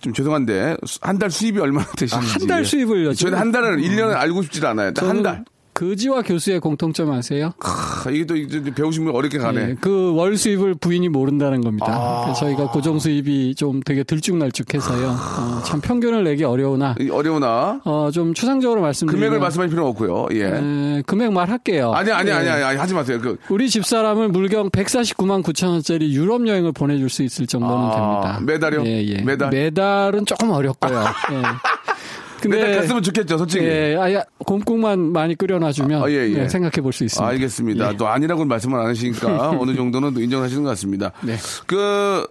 좀 0.00 0.12
죄송한데 0.12 0.76
한 1.00 1.18
달 1.18 1.30
수입이 1.30 1.58
얼마나 1.60 1.86
되시는지 1.96 2.30
한달 2.30 2.64
수입을요, 2.66 3.14
저희는 3.14 3.38
한 3.38 3.50
달을 3.50 3.78
1년을 3.78 4.14
알고 4.16 4.42
싶지 4.42 4.64
않아요. 4.66 4.92
딱한 4.92 5.08
저는 5.08 5.22
달. 5.22 5.44
그지와 5.78 6.22
교수의 6.22 6.58
공통점 6.58 7.12
아세요? 7.12 7.52
아, 7.60 8.02
이게 8.10 8.26
또 8.26 8.34
이제 8.34 8.60
배우신 8.60 9.04
분 9.04 9.14
어렵게 9.14 9.38
가네. 9.38 9.60
예, 9.60 9.74
그월 9.80 10.36
수입을 10.36 10.74
부인이 10.74 11.08
모른다는 11.08 11.60
겁니다. 11.60 11.86
아. 11.88 12.32
저희가 12.32 12.72
고정 12.72 12.98
수입이 12.98 13.54
좀 13.54 13.80
되게 13.84 14.02
들쭉날쭉해서요. 14.02 15.06
어, 15.06 15.62
참 15.64 15.80
평균을 15.80 16.24
내기 16.24 16.42
어려우나 16.42 16.96
이 16.98 17.08
어려우나 17.10 17.80
어, 17.84 18.10
좀 18.12 18.34
추상적으로 18.34 18.80
말씀드리면 18.80 19.20
금액을 19.20 19.40
말씀할 19.40 19.68
필요는 19.68 19.88
없고요. 19.90 20.26
예. 20.32 20.46
에, 20.46 21.02
금액 21.06 21.32
말할게요. 21.32 21.92
아니 21.92 22.10
아니 22.10 22.30
예. 22.30 22.34
아니 22.34 22.48
아니 22.48 22.64
아니, 22.64 22.76
하지 22.76 22.92
마세요. 22.94 23.20
그 23.22 23.38
우리 23.48 23.70
집 23.70 23.86
사람을 23.86 24.30
물경 24.30 24.70
149만 24.70 25.44
9천 25.44 25.68
원짜리 25.68 26.12
유럽 26.12 26.44
여행을 26.48 26.72
보내줄 26.72 27.08
수 27.08 27.22
있을 27.22 27.46
정도는 27.46 27.76
아, 27.76 27.90
됩니다. 27.92 28.40
매달요? 28.42 28.84
예, 28.84 29.04
예. 29.06 29.22
매달? 29.22 29.50
매달은 29.50 30.26
조금 30.26 30.50
어렵고요. 30.50 31.04
예. 31.34 31.42
매달 32.46 32.76
갔으면 32.76 33.02
좋겠죠, 33.02 33.38
솔직히. 33.38 33.64
예, 33.64 33.96
아야 33.98 34.22
곰국만 34.38 35.12
많이 35.12 35.34
끓여놔주면 35.34 36.02
아, 36.02 36.10
예, 36.10 36.28
예. 36.30 36.34
네, 36.34 36.48
생각해 36.48 36.80
볼 36.82 36.92
수 36.92 37.04
있습니다. 37.04 37.26
알겠습니다. 37.26 37.92
예. 37.92 37.96
또 37.96 38.06
아니라고 38.08 38.44
말씀을 38.44 38.78
안 38.78 38.86
하시니까 38.86 39.50
어느 39.58 39.74
정도는 39.74 40.14
또 40.14 40.20
인정하시는 40.20 40.62
것 40.62 40.68
같습니다. 40.70 41.12
네. 41.22 41.36
그 41.66 42.24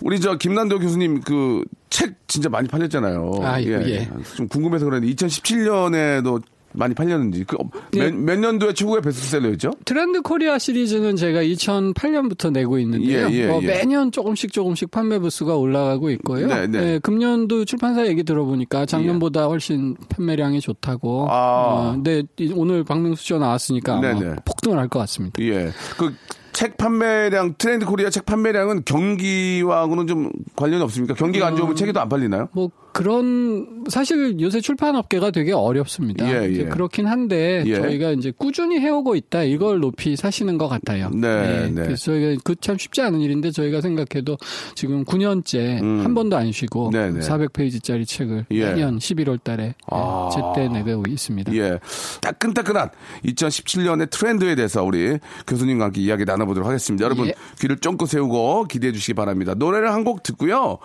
우리 0.00 0.20
저 0.20 0.36
김난도 0.36 0.78
교수님 0.78 1.20
그 1.22 1.64
책 1.90 2.14
진짜 2.28 2.48
많이 2.48 2.68
팔렸잖아요. 2.68 3.40
아, 3.42 3.60
예. 3.60 4.08
좀 4.36 4.46
궁금해서 4.46 4.84
그랬는데 4.84 5.12
2017년에도 5.12 6.40
많이 6.72 6.94
팔렸는지 6.94 7.44
그몇 7.44 7.60
예. 7.96 8.10
몇 8.10 8.38
년도에 8.38 8.74
최고의 8.74 9.02
베스트셀러였죠? 9.02 9.72
트렌드 9.84 10.22
코리아 10.22 10.58
시리즈는 10.58 11.16
제가 11.16 11.42
2008년부터 11.42 12.52
내고 12.52 12.78
있는데요. 12.78 13.28
예, 13.28 13.32
예, 13.32 13.46
뭐 13.48 13.60
예. 13.62 13.66
매년 13.66 14.12
조금씩 14.12 14.52
조금씩 14.52 14.90
판매 14.90 15.18
부수가 15.18 15.56
올라가고 15.56 16.10
있고요. 16.10 16.46
네, 16.46 16.66
네. 16.66 16.78
예, 16.94 16.98
금년도 17.00 17.64
출판사 17.64 18.06
얘기 18.06 18.22
들어보니까 18.22 18.86
작년보다 18.86 19.46
훨씬 19.46 19.96
판매량이 20.10 20.60
좋다고. 20.60 21.26
아. 21.30 21.94
어, 21.96 22.02
이- 22.38 22.52
오늘 22.54 22.84
박명수 22.84 23.24
씨가 23.24 23.38
나왔으니까 23.40 23.94
아마 23.96 24.12
네, 24.12 24.20
네. 24.20 24.34
폭등을 24.44 24.78
할 24.78 24.88
것 24.88 24.98
같습니다. 25.00 25.40
예. 25.42 25.70
그책 25.96 26.76
판매량 26.76 27.54
트렌드 27.58 27.86
코리아 27.86 28.10
책 28.10 28.26
판매량은 28.26 28.84
경기와는 28.84 30.06
좀 30.06 30.30
관련이 30.56 30.82
없습니까? 30.82 31.14
경기가 31.14 31.46
안 31.46 31.56
좋으면 31.56 31.76
책이 31.76 31.92
더 31.92 32.00
안 32.00 32.08
팔리나요? 32.08 32.48
뭐 32.52 32.70
그런 33.00 33.84
사실 33.88 34.38
요새 34.40 34.60
출판 34.60 34.94
업계가 34.94 35.30
되게 35.30 35.52
어렵습니다. 35.52 36.26
예, 36.30 36.50
예. 36.52 36.64
그렇긴 36.66 37.06
한데 37.06 37.62
예. 37.66 37.74
저희가 37.76 38.10
이제 38.10 38.30
꾸준히 38.36 38.78
해오고 38.78 39.14
있다. 39.16 39.42
이걸 39.44 39.80
높이 39.80 40.16
사시는 40.16 40.58
것 40.58 40.68
같아요. 40.68 41.08
네, 41.14 41.70
네. 41.70 41.82
그래서 41.82 42.12
저희가 42.12 42.40
그 42.44 42.60
참 42.60 42.76
쉽지 42.76 43.00
않은 43.00 43.20
일인데 43.20 43.52
저희가 43.52 43.80
생각해도 43.80 44.36
지금 44.74 45.02
9년째 45.06 45.80
한 46.02 46.14
번도 46.14 46.36
안 46.36 46.52
쉬고 46.52 46.88
음. 46.88 46.90
네, 46.90 47.10
네. 47.10 47.20
400페이지짜리 47.20 48.06
책을 48.06 48.44
예. 48.50 48.66
매년 48.66 48.98
11월달에 48.98 49.72
아. 49.90 50.28
제때 50.34 50.68
내고 50.68 51.02
있습니다. 51.08 51.54
예. 51.54 51.78
따끈따끈한 52.20 52.90
2017년의 53.24 54.10
트렌드에 54.10 54.54
대해서 54.56 54.84
우리 54.84 55.18
교수님과 55.46 55.86
함께 55.86 56.02
이야기 56.02 56.26
나눠보도록 56.26 56.68
하겠습니다. 56.68 57.02
여러분 57.06 57.28
예. 57.28 57.34
귀를 57.60 57.78
쫑긋 57.78 58.10
세우고 58.10 58.64
기대해 58.64 58.92
주시기 58.92 59.14
바랍니다. 59.14 59.54
노래를 59.54 59.90
한 59.90 60.04
곡 60.04 60.22
듣고요. 60.22 60.78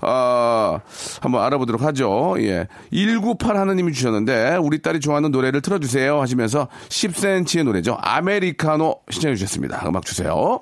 아, 0.00 0.80
한번 1.20 1.42
알아보 1.44 1.61
도록 1.66 1.82
하죠. 1.82 2.34
예. 2.38 2.68
198 2.90 3.56
하느님이 3.56 3.92
주셨는데 3.92 4.56
우리 4.56 4.80
딸이 4.80 5.00
좋아하는 5.00 5.30
노래를 5.30 5.62
틀어주세요 5.62 6.20
하시면서 6.20 6.68
10cm의 6.88 7.64
노래죠. 7.64 7.96
아메리카노 8.00 8.96
신청해 9.10 9.36
주셨습니다. 9.36 9.84
음악 9.86 10.04
주세요. 10.04 10.60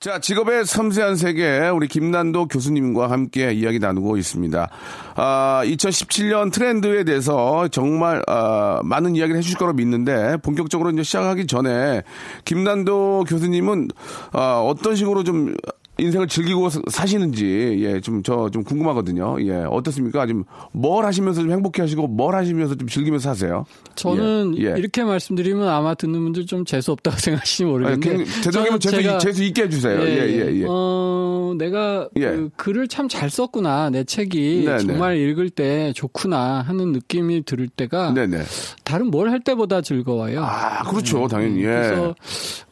자, 0.00 0.18
직업의 0.18 0.64
섬세한 0.64 1.16
세계 1.16 1.68
우리 1.68 1.86
김난도 1.86 2.48
교수님과 2.48 3.10
함께 3.10 3.52
이야기 3.52 3.78
나누고 3.78 4.16
있습니다. 4.16 4.70
아, 5.14 5.60
2017년 5.62 6.50
트렌드에 6.50 7.04
대해서 7.04 7.68
정말 7.68 8.22
아, 8.26 8.80
많은 8.82 9.14
이야기를 9.14 9.36
해주실 9.36 9.58
거로 9.58 9.74
믿는데 9.74 10.38
본격적으로 10.38 10.88
이제 10.88 11.02
시작하기 11.02 11.46
전에 11.46 12.02
김난도 12.46 13.26
교수님은 13.28 13.88
아, 14.32 14.62
어떤 14.64 14.96
식으로 14.96 15.22
좀 15.22 15.54
인생을 16.00 16.26
즐기고 16.28 16.68
사- 16.70 16.80
사시는지 16.90 17.78
예, 17.84 18.00
좀저좀 18.00 18.64
궁금하거든요. 18.64 19.36
예, 19.42 19.64
어떻습니까? 19.68 20.26
좀뭘 20.26 21.04
하시면서 21.04 21.42
좀 21.42 21.50
행복해 21.52 21.82
하시고 21.82 22.06
뭘 22.08 22.34
하시면서 22.34 22.74
좀 22.74 22.88
즐기면서 22.88 23.30
사세요? 23.30 23.64
저는 23.94 24.54
예, 24.58 24.72
예. 24.72 24.74
이렇게 24.78 25.04
말씀드리면 25.04 25.68
아마 25.68 25.94
듣는 25.94 26.20
분들 26.22 26.46
좀 26.46 26.64
재수 26.64 26.92
없다고 26.92 27.16
생각하실지 27.20 27.62
아니, 27.64 27.72
모르겠는데 27.72 28.24
제동이면 28.42 28.80
재수, 28.80 28.96
제가- 28.96 29.20
재수 29.20 29.44
있게 29.44 29.62
해주세요. 29.64 30.00
예, 30.02 30.28
예, 30.46 30.60
예. 30.60 30.64
어, 30.68 31.54
내가 31.58 32.08
예. 32.16 32.22
그 32.30 32.50
글을 32.56 32.88
참 32.88 33.08
잘 33.10 33.28
썼구나. 33.28 33.90
내 33.90 34.04
책이 34.04 34.62
네, 34.66 34.72
네. 34.76 34.78
정말 34.78 35.16
읽을 35.18 35.50
때 35.50 35.92
좋구나 35.96 36.62
하는 36.62 36.92
느낌이 36.92 37.42
들을 37.44 37.66
때가 37.68 38.12
네네. 38.14 38.42
다른 38.84 39.10
뭘 39.10 39.28
할 39.30 39.40
때보다 39.40 39.80
즐거워요. 39.80 40.42
아, 40.44 40.82
그렇죠. 40.88 41.26
당연히. 41.28 41.60
예. 41.62 41.64
그래서 41.66 42.14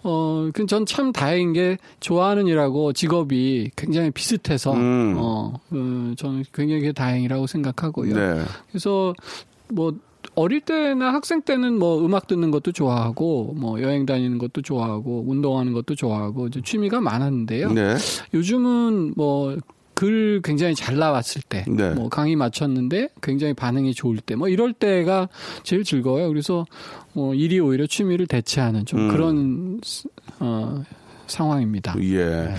어, 0.02 0.48
전 0.68 0.84
참 0.86 1.12
다행인 1.12 1.52
게 1.52 1.76
좋아하는 2.00 2.46
일하고 2.46 2.92
직업이 2.92 3.70
굉장히 3.76 4.10
비슷해서 4.10 4.72
음. 4.72 5.14
어, 5.18 5.52
어, 5.70 6.12
저는 6.16 6.44
굉장히 6.52 6.92
다행이라고 6.92 7.46
생각하고요. 7.46 8.14
네. 8.14 8.42
그래서 8.70 9.14
뭐 9.72 9.94
어릴 10.34 10.60
때나 10.60 11.12
학생 11.12 11.42
때는 11.42 11.78
뭐 11.78 12.04
음악 12.04 12.26
듣는 12.28 12.50
것도 12.50 12.70
좋아하고 12.72 13.54
뭐 13.56 13.80
여행 13.82 14.06
다니는 14.06 14.38
것도 14.38 14.62
좋아하고 14.62 15.24
운동하는 15.26 15.72
것도 15.72 15.94
좋아하고 15.94 16.46
이제 16.46 16.60
취미가 16.64 17.00
많았는데요. 17.00 17.72
네. 17.72 17.96
요즘은 18.34 19.14
뭐 19.16 19.56
글 19.98 20.40
굉장히 20.44 20.76
잘 20.76 20.96
나왔을 20.96 21.42
때, 21.42 21.64
네. 21.66 21.90
뭐 21.90 22.08
강의 22.08 22.36
마쳤는데 22.36 23.08
굉장히 23.20 23.52
반응이 23.52 23.94
좋을 23.94 24.18
때, 24.18 24.36
뭐 24.36 24.48
이럴 24.48 24.72
때가 24.72 25.28
제일 25.64 25.82
즐거워요. 25.82 26.28
그래서 26.28 26.64
뭐 27.14 27.34
일이 27.34 27.58
오히려 27.58 27.84
취미를 27.84 28.28
대체하는 28.28 28.86
좀 28.86 29.00
음. 29.00 29.08
그런 29.08 29.80
어, 30.38 30.84
상황입니다. 31.26 31.96
예. 32.00 32.54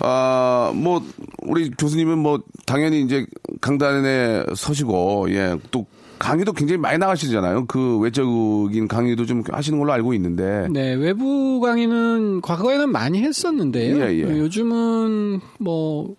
아, 0.00 0.72
뭐, 0.74 1.00
우리 1.42 1.70
교수님은 1.70 2.18
뭐, 2.18 2.40
당연히 2.66 3.02
이제 3.02 3.26
강단에 3.60 4.42
서시고, 4.56 5.26
예, 5.30 5.56
또 5.70 5.86
강의도 6.18 6.52
굉장히 6.52 6.78
많이 6.78 6.98
나가시잖아요. 6.98 7.66
그 7.66 7.98
외적인 7.98 8.88
강의도 8.88 9.24
좀 9.24 9.44
하시는 9.48 9.78
걸로 9.78 9.92
알고 9.92 10.14
있는데. 10.14 10.66
네, 10.68 10.94
외부 10.94 11.60
강의는 11.60 12.40
과거에는 12.40 12.90
많이 12.90 13.22
했었는데요. 13.22 14.00
예, 14.00 14.18
예. 14.18 14.22
요즘은 14.22 15.40
뭐 15.60 16.16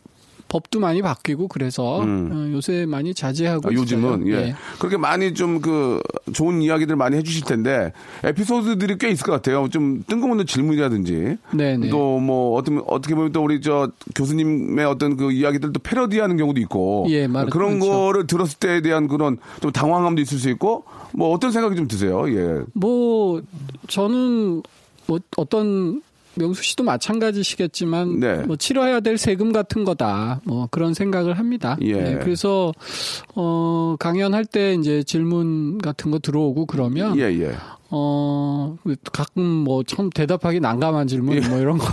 법도 0.54 0.80
많이 0.80 1.02
바뀌고 1.02 1.48
그래서 1.48 2.04
음. 2.04 2.30
어, 2.32 2.56
요새 2.56 2.86
많이 2.86 3.16
자제하고 3.16 3.70
아, 3.70 3.74
요즘은, 3.74 4.28
있어요. 4.28 4.38
예. 4.40 4.56
그렇게 4.78 4.98
많이 4.98 5.34
좀 5.34 5.62
그, 5.62 6.00
좋은 6.32 6.62
이야기들 6.62 6.96
많이 6.96 7.18
해주실 7.18 7.46
텐데, 7.46 7.92
에피소드들이 8.24 9.00
꽤 9.00 9.10
있을 9.10 9.26
것 9.26 9.32
같아요. 9.32 9.68
좀 9.70 10.04
뜬금없는 10.08 10.46
질문이라든지. 10.46 11.38
네, 11.56 11.76
네. 11.78 11.90
또 11.90 12.20
뭐, 12.20 12.56
어떤, 12.56 12.84
어떻게 12.86 13.16
보면 13.16 13.32
또 13.32 13.44
우리 13.44 13.62
저 13.62 13.90
교수님의 14.14 14.86
어떤 14.86 15.18
그 15.18 15.32
이야기들도 15.32 15.80
패러디하는 15.80 16.38
경우도 16.38 16.62
있고. 16.62 17.08
예, 17.10 17.26
맞- 17.26 17.50
그런 17.50 17.80
그렇죠. 17.80 17.92
거를 17.92 18.28
들었을 18.28 18.60
때에 18.60 18.82
대한 18.82 19.08
그런 19.08 19.40
좀 19.60 19.72
당황함도 19.72 20.22
있을 20.22 20.38
수 20.38 20.52
있고, 20.52 20.84
뭐 21.14 21.34
어떤 21.34 21.52
생각이 21.52 21.76
좀 21.76 21.88
드세요? 21.88 22.30
예. 22.30 22.62
뭐 22.74 23.42
저는 23.88 24.62
뭐 25.08 25.20
어떤 25.36 26.04
명수 26.36 26.64
씨도 26.64 26.84
마찬가지시겠지만 26.84 28.20
네. 28.20 28.38
뭐 28.44 28.56
치러야 28.56 29.00
될 29.00 29.18
세금 29.18 29.52
같은 29.52 29.84
거다. 29.84 30.42
뭐 30.44 30.68
그런 30.72 30.94
생각을 30.94 31.38
합니다. 31.38 31.78
예. 31.82 31.94
네, 31.94 32.20
그래서 32.20 32.74
어 33.36 33.96
강연할 34.00 34.46
때 34.46 34.74
이제 34.74 35.04
질문 35.04 35.78
같은 35.78 36.12
거 36.12 36.20
들어오고 36.20 36.66
그러면 36.66 37.18
예, 37.18 37.24
예. 37.24 37.54
어, 37.96 38.76
가끔 39.12 39.44
뭐참 39.44 40.10
대답하기 40.10 40.60
난감한 40.60 41.06
질문 41.08 41.40
뭐 41.50 41.60
이런 41.60 41.78
거 41.78 41.86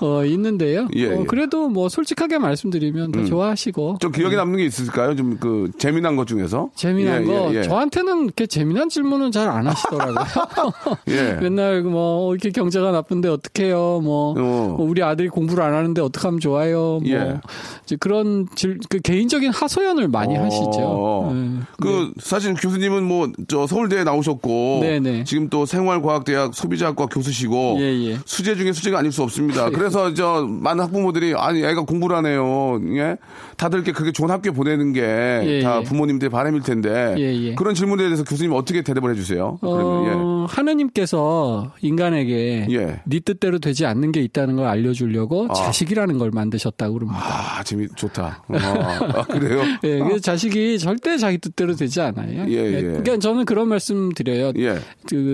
어, 0.00 0.24
있는데요. 0.24 0.88
예, 0.94 1.14
어, 1.14 1.20
예. 1.20 1.24
그래도 1.26 1.68
뭐 1.68 1.88
솔직하게 1.88 2.38
말씀드리면 2.38 3.12
더 3.12 3.20
음. 3.20 3.26
좋아하시고 3.26 3.98
좀 4.00 4.10
기억에 4.12 4.34
남는 4.34 4.58
게 4.58 4.64
있을까요? 4.66 5.14
좀 5.14 5.34
그 5.40 5.70
재미난 5.78 6.16
것 6.16 6.26
중에서? 6.26 6.70
재미난 6.74 7.22
예, 7.22 7.26
거 7.26 7.52
예, 7.52 7.58
예. 7.58 7.62
저한테는 7.62 8.24
이렇게 8.24 8.46
재미난 8.46 8.88
질문은 8.88 9.30
잘 9.32 9.44
안 9.48 9.66
하시더라고요. 9.66 10.16
예. 11.08 11.38
맨날 11.40 11.82
뭐 11.82 12.32
이렇게 12.34 12.50
경제가 12.50 12.92
나쁜데 12.92 13.28
어떡해요? 13.28 14.00
뭐, 14.02 14.30
어. 14.32 14.74
뭐 14.76 14.86
우리 14.88 15.02
아들이 15.02 15.28
공부를 15.28 15.62
안 15.62 15.74
하는데 15.74 16.00
어떡하면 16.00 16.40
좋아요? 16.40 17.00
뭐 17.00 17.02
예. 17.06 17.40
이제 17.84 17.96
그런 17.96 18.48
질, 18.54 18.78
그 18.88 19.00
개인적인 19.00 19.50
하소연을 19.50 20.08
많이 20.08 20.36
어. 20.38 20.42
하시죠. 20.44 21.32
네. 21.34 21.60
그 21.80 22.12
사실 22.20 22.54
교수님은 22.54 23.04
뭐 23.04 23.28
저 23.48 23.66
서울대에 23.66 24.04
나오셨고 24.04 24.78
네네. 24.82 25.24
지금 25.24 25.43
또 25.50 25.66
생활과학대학 25.66 26.54
소비자학과 26.54 27.06
교수시고 27.06 27.76
예, 27.80 28.10
예. 28.10 28.18
수재 28.24 28.54
중에 28.54 28.72
수재가 28.72 28.98
아닐 28.98 29.12
수 29.12 29.22
없습니다. 29.22 29.70
그래서 29.70 30.12
저 30.14 30.46
많은 30.48 30.84
학부모들이 30.84 31.34
아니 31.36 31.64
애가 31.64 31.82
공부를 31.82 32.16
하네요. 32.18 32.80
예? 32.96 33.16
다들 33.56 33.78
이렇게 33.78 33.92
그게 33.92 34.12
좋은 34.12 34.30
학교에 34.30 34.52
보내는 34.52 34.92
게다 34.92 35.80
예. 35.80 35.82
부모님들의 35.84 36.30
바람일 36.30 36.62
텐데 36.62 37.14
예, 37.18 37.34
예. 37.34 37.54
그런 37.54 37.74
질문에 37.74 38.04
대해서 38.04 38.24
교수님 38.24 38.52
어떻게 38.52 38.82
대답을 38.82 39.10
해주세요? 39.12 39.58
그러면 39.60 40.06
예. 40.06 40.10
어, 40.14 40.46
하느님께서 40.48 41.72
인간에게 41.80 42.66
예. 42.70 43.00
네 43.04 43.20
뜻대로 43.20 43.58
되지 43.58 43.86
않는 43.86 44.12
게 44.12 44.20
있다는 44.20 44.56
걸 44.56 44.66
알려주려고 44.66 45.48
아. 45.50 45.54
자식이라는 45.54 46.18
걸 46.18 46.30
만드셨다고 46.30 46.94
그럽니다. 46.94 47.20
아 47.20 47.62
재미 47.64 47.88
좋다. 47.94 48.44
어, 48.48 48.56
아, 48.56 49.22
그래요? 49.24 49.62
예, 49.84 49.98
그 49.98 50.20
자식이 50.20 50.78
절대 50.78 51.16
자기 51.16 51.38
뜻대로 51.38 51.74
되지 51.74 52.00
않아요. 52.00 52.44
예, 52.48 52.72
예. 52.72 52.82
그러니까 52.82 53.18
저는 53.18 53.44
그런 53.44 53.68
말씀 53.68 54.12
드려요. 54.12 54.52
예. 54.56 54.78
그 55.08 55.33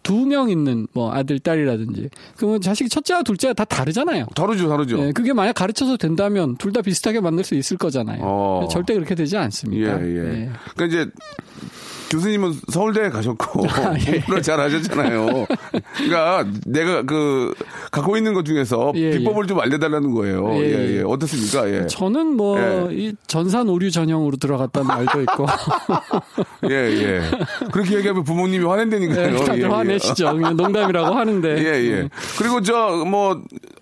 두 0.03 0.25
명 0.25 0.49
있는 0.49 0.87
뭐 0.93 1.13
아들 1.13 1.39
딸이라든지 1.39 2.09
그러면 2.37 2.61
자식이 2.61 2.89
첫째와 2.89 3.23
둘째가 3.23 3.53
다 3.53 3.65
다르잖아요. 3.65 4.25
다르죠, 4.35 4.67
다르죠. 4.69 4.97
예, 4.99 5.11
그게 5.11 5.33
만약 5.33 5.53
가르쳐서 5.53 5.97
된다면 5.97 6.55
둘 6.57 6.71
다 6.71 6.81
비슷하게 6.81 7.19
만들 7.19 7.43
수 7.43 7.53
있을 7.55 7.75
거잖아요. 7.77 8.19
어. 8.23 8.67
절대 8.71 8.93
그렇게 8.93 9.13
되지 9.13 9.35
않습니다. 9.37 10.01
예, 10.01 10.05
예. 10.05 10.17
예. 10.43 10.49
그러니까 10.75 10.85
이제 10.85 11.11
교수님은 12.09 12.53
서울대에 12.69 13.09
가셨고 13.09 13.67
아, 13.71 13.95
예. 14.07 14.11
공부를 14.19 14.41
잘 14.41 14.59
하셨잖아요. 14.59 15.45
그러니까 15.95 16.45
내가 16.65 17.03
그 17.03 17.53
갖고 17.89 18.17
있는 18.17 18.33
것 18.33 18.43
중에서 18.45 18.91
예, 18.95 19.11
비법을 19.11 19.47
좀 19.47 19.59
알려달라는 19.61 20.11
거예요. 20.11 20.53
예, 20.55 20.59
예, 20.59 20.71
예. 20.71 20.97
예. 20.97 21.01
어떻습니까? 21.03 21.69
예. 21.69 21.87
저는 21.87 22.35
뭐 22.35 22.59
예. 22.59 22.87
이 22.91 23.13
전산 23.27 23.69
오류 23.69 23.91
전형으로 23.91 24.35
들어갔다는 24.37 24.87
말도 24.87 25.21
있고 25.21 25.45
예, 26.69 26.75
예. 26.75 27.21
그렇게 27.71 27.95
얘기하면 27.95 28.23
부모님이 28.25 28.65
화낸다니까요. 28.65 29.33
예, 29.33 29.37
다들 29.45 29.61
예, 29.61 29.63
예. 29.63 29.67
화내시죠. 29.91 30.33
그냥 30.33 30.55
농담이라고 30.57 31.13
하는데. 31.15 31.57
예, 31.57 31.65
예. 31.91 32.09
그리고 32.37 32.61
저 32.61 33.03
뭐 33.05 33.41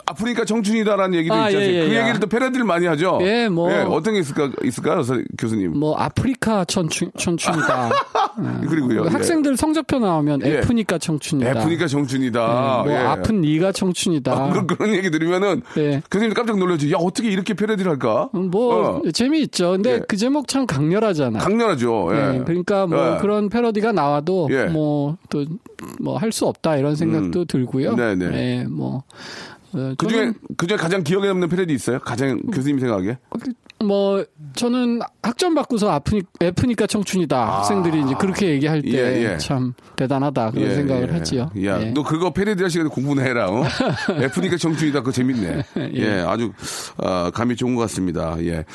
아프니까 0.10 0.45
청춘이다라는 0.45 1.17
얘기도 1.19 1.34
아, 1.36 1.50
있지 1.50 1.58
않습니까? 1.58 1.80
예, 1.80 1.84
예, 1.84 1.88
그 1.89 1.95
예. 1.95 2.00
얘기를 2.00 2.19
또 2.19 2.28
패러디를 2.28 2.65
많이 2.65 2.86
하죠. 2.88 3.19
예, 3.22 3.48
뭐. 3.50 3.69
어떤 3.89 4.13
게 4.13 4.19
있을까 4.19 4.50
있을까요, 4.63 5.04
서- 5.04 5.15
교수님? 5.38 5.78
뭐 5.80 5.95
아프리카 5.98 6.65
청춘, 6.65 7.12
청춘이다. 7.17 7.89
그리고요. 8.69 9.06
예. 9.06 9.10
학생들 9.10 9.58
성적표 9.58 10.00
나오면 10.00 10.41
예. 10.45 10.58
F니까 10.60 10.98
청춘이다. 10.98 11.50
F니까 11.62 11.88
정춘이다. 11.88 12.84
예, 12.86 12.89
뭐 12.89 12.93
예. 12.93 12.98
아픈 13.06 13.41
네가 13.41 13.72
청춘이다. 13.72 14.32
아, 14.32 14.50
그런, 14.50 14.67
그런 14.67 14.93
얘기 14.93 15.10
들으면은 15.12 15.62
예. 15.78 16.02
교수님 16.10 16.34
깜짝 16.34 16.58
놀라죠. 16.58 16.89
야 16.91 16.95
어떻게 17.00 17.30
이렇게 17.30 17.54
패러디를 17.54 17.91
할까? 17.91 18.30
뭐 18.34 19.02
어. 19.06 19.12
재미있죠. 19.12 19.72
근데 19.72 19.93
예. 19.95 20.00
그 20.08 20.15
제목 20.17 20.48
참 20.48 20.65
강렬하잖아요. 20.65 21.41
강렬하죠. 21.43 22.10
예. 22.13 22.15
네, 22.38 22.43
그러니까 22.45 22.88
뭐 22.88 23.15
예. 23.15 23.17
그런 23.19 23.50
패러디가 23.50 23.91
나와도 23.91 24.50
예. 24.52 24.65
뭐또 24.65 25.45
뭐 26.02 26.17
할 26.17 26.32
수 26.32 26.45
없다 26.45 26.76
이런 26.78 26.95
생각도 26.95 27.45
들고요. 27.45 27.91
음. 27.91 27.95
네네. 27.95 28.38
예, 28.38 28.63
뭐 28.65 29.04
어, 29.73 29.93
그 29.97 30.08
중에 30.08 30.19
저는 30.19 30.34
그 30.58 30.67
중에 30.67 30.77
가장 30.77 31.03
기억에 31.03 31.27
남는 31.27 31.49
패러디 31.49 31.73
있어요? 31.73 31.99
가장 31.99 32.41
교수님 32.41 32.79
생각에? 32.79 33.17
뭐 33.84 34.26
저는 34.56 35.00
학점 35.24 35.56
받고서 35.56 35.89
아프니 35.89 36.22
F니까 36.42 36.86
청춘이다. 36.88 37.58
학생들이 37.60 38.02
이제 38.04 38.13
그렇게 38.20 38.48
얘기할 38.50 38.82
때 38.82 38.89
예, 38.92 39.34
예. 39.34 39.38
참 39.38 39.74
대단하다 39.96 40.52
그런 40.52 40.70
예, 40.70 40.76
생각을 40.76 41.10
예. 41.10 41.13
하지요. 41.13 41.50
야, 41.65 41.82
예. 41.82 41.92
너 41.92 42.04
그거 42.04 42.32
할 42.63 42.70
시간에 42.70 42.89
공부나 42.89 43.22
해라. 43.24 43.48
어? 43.50 43.63
F니까 44.22 44.58
정춘이다. 44.58 45.00
그거 45.00 45.12
재밌네. 45.12 45.63
예, 45.78 45.92
예. 45.94 46.10
아주 46.28 46.52
어, 46.98 47.30
감이 47.34 47.56
좋은 47.56 47.76
것 47.76 47.82
같습니다. 47.84 48.36
예. 48.42 48.65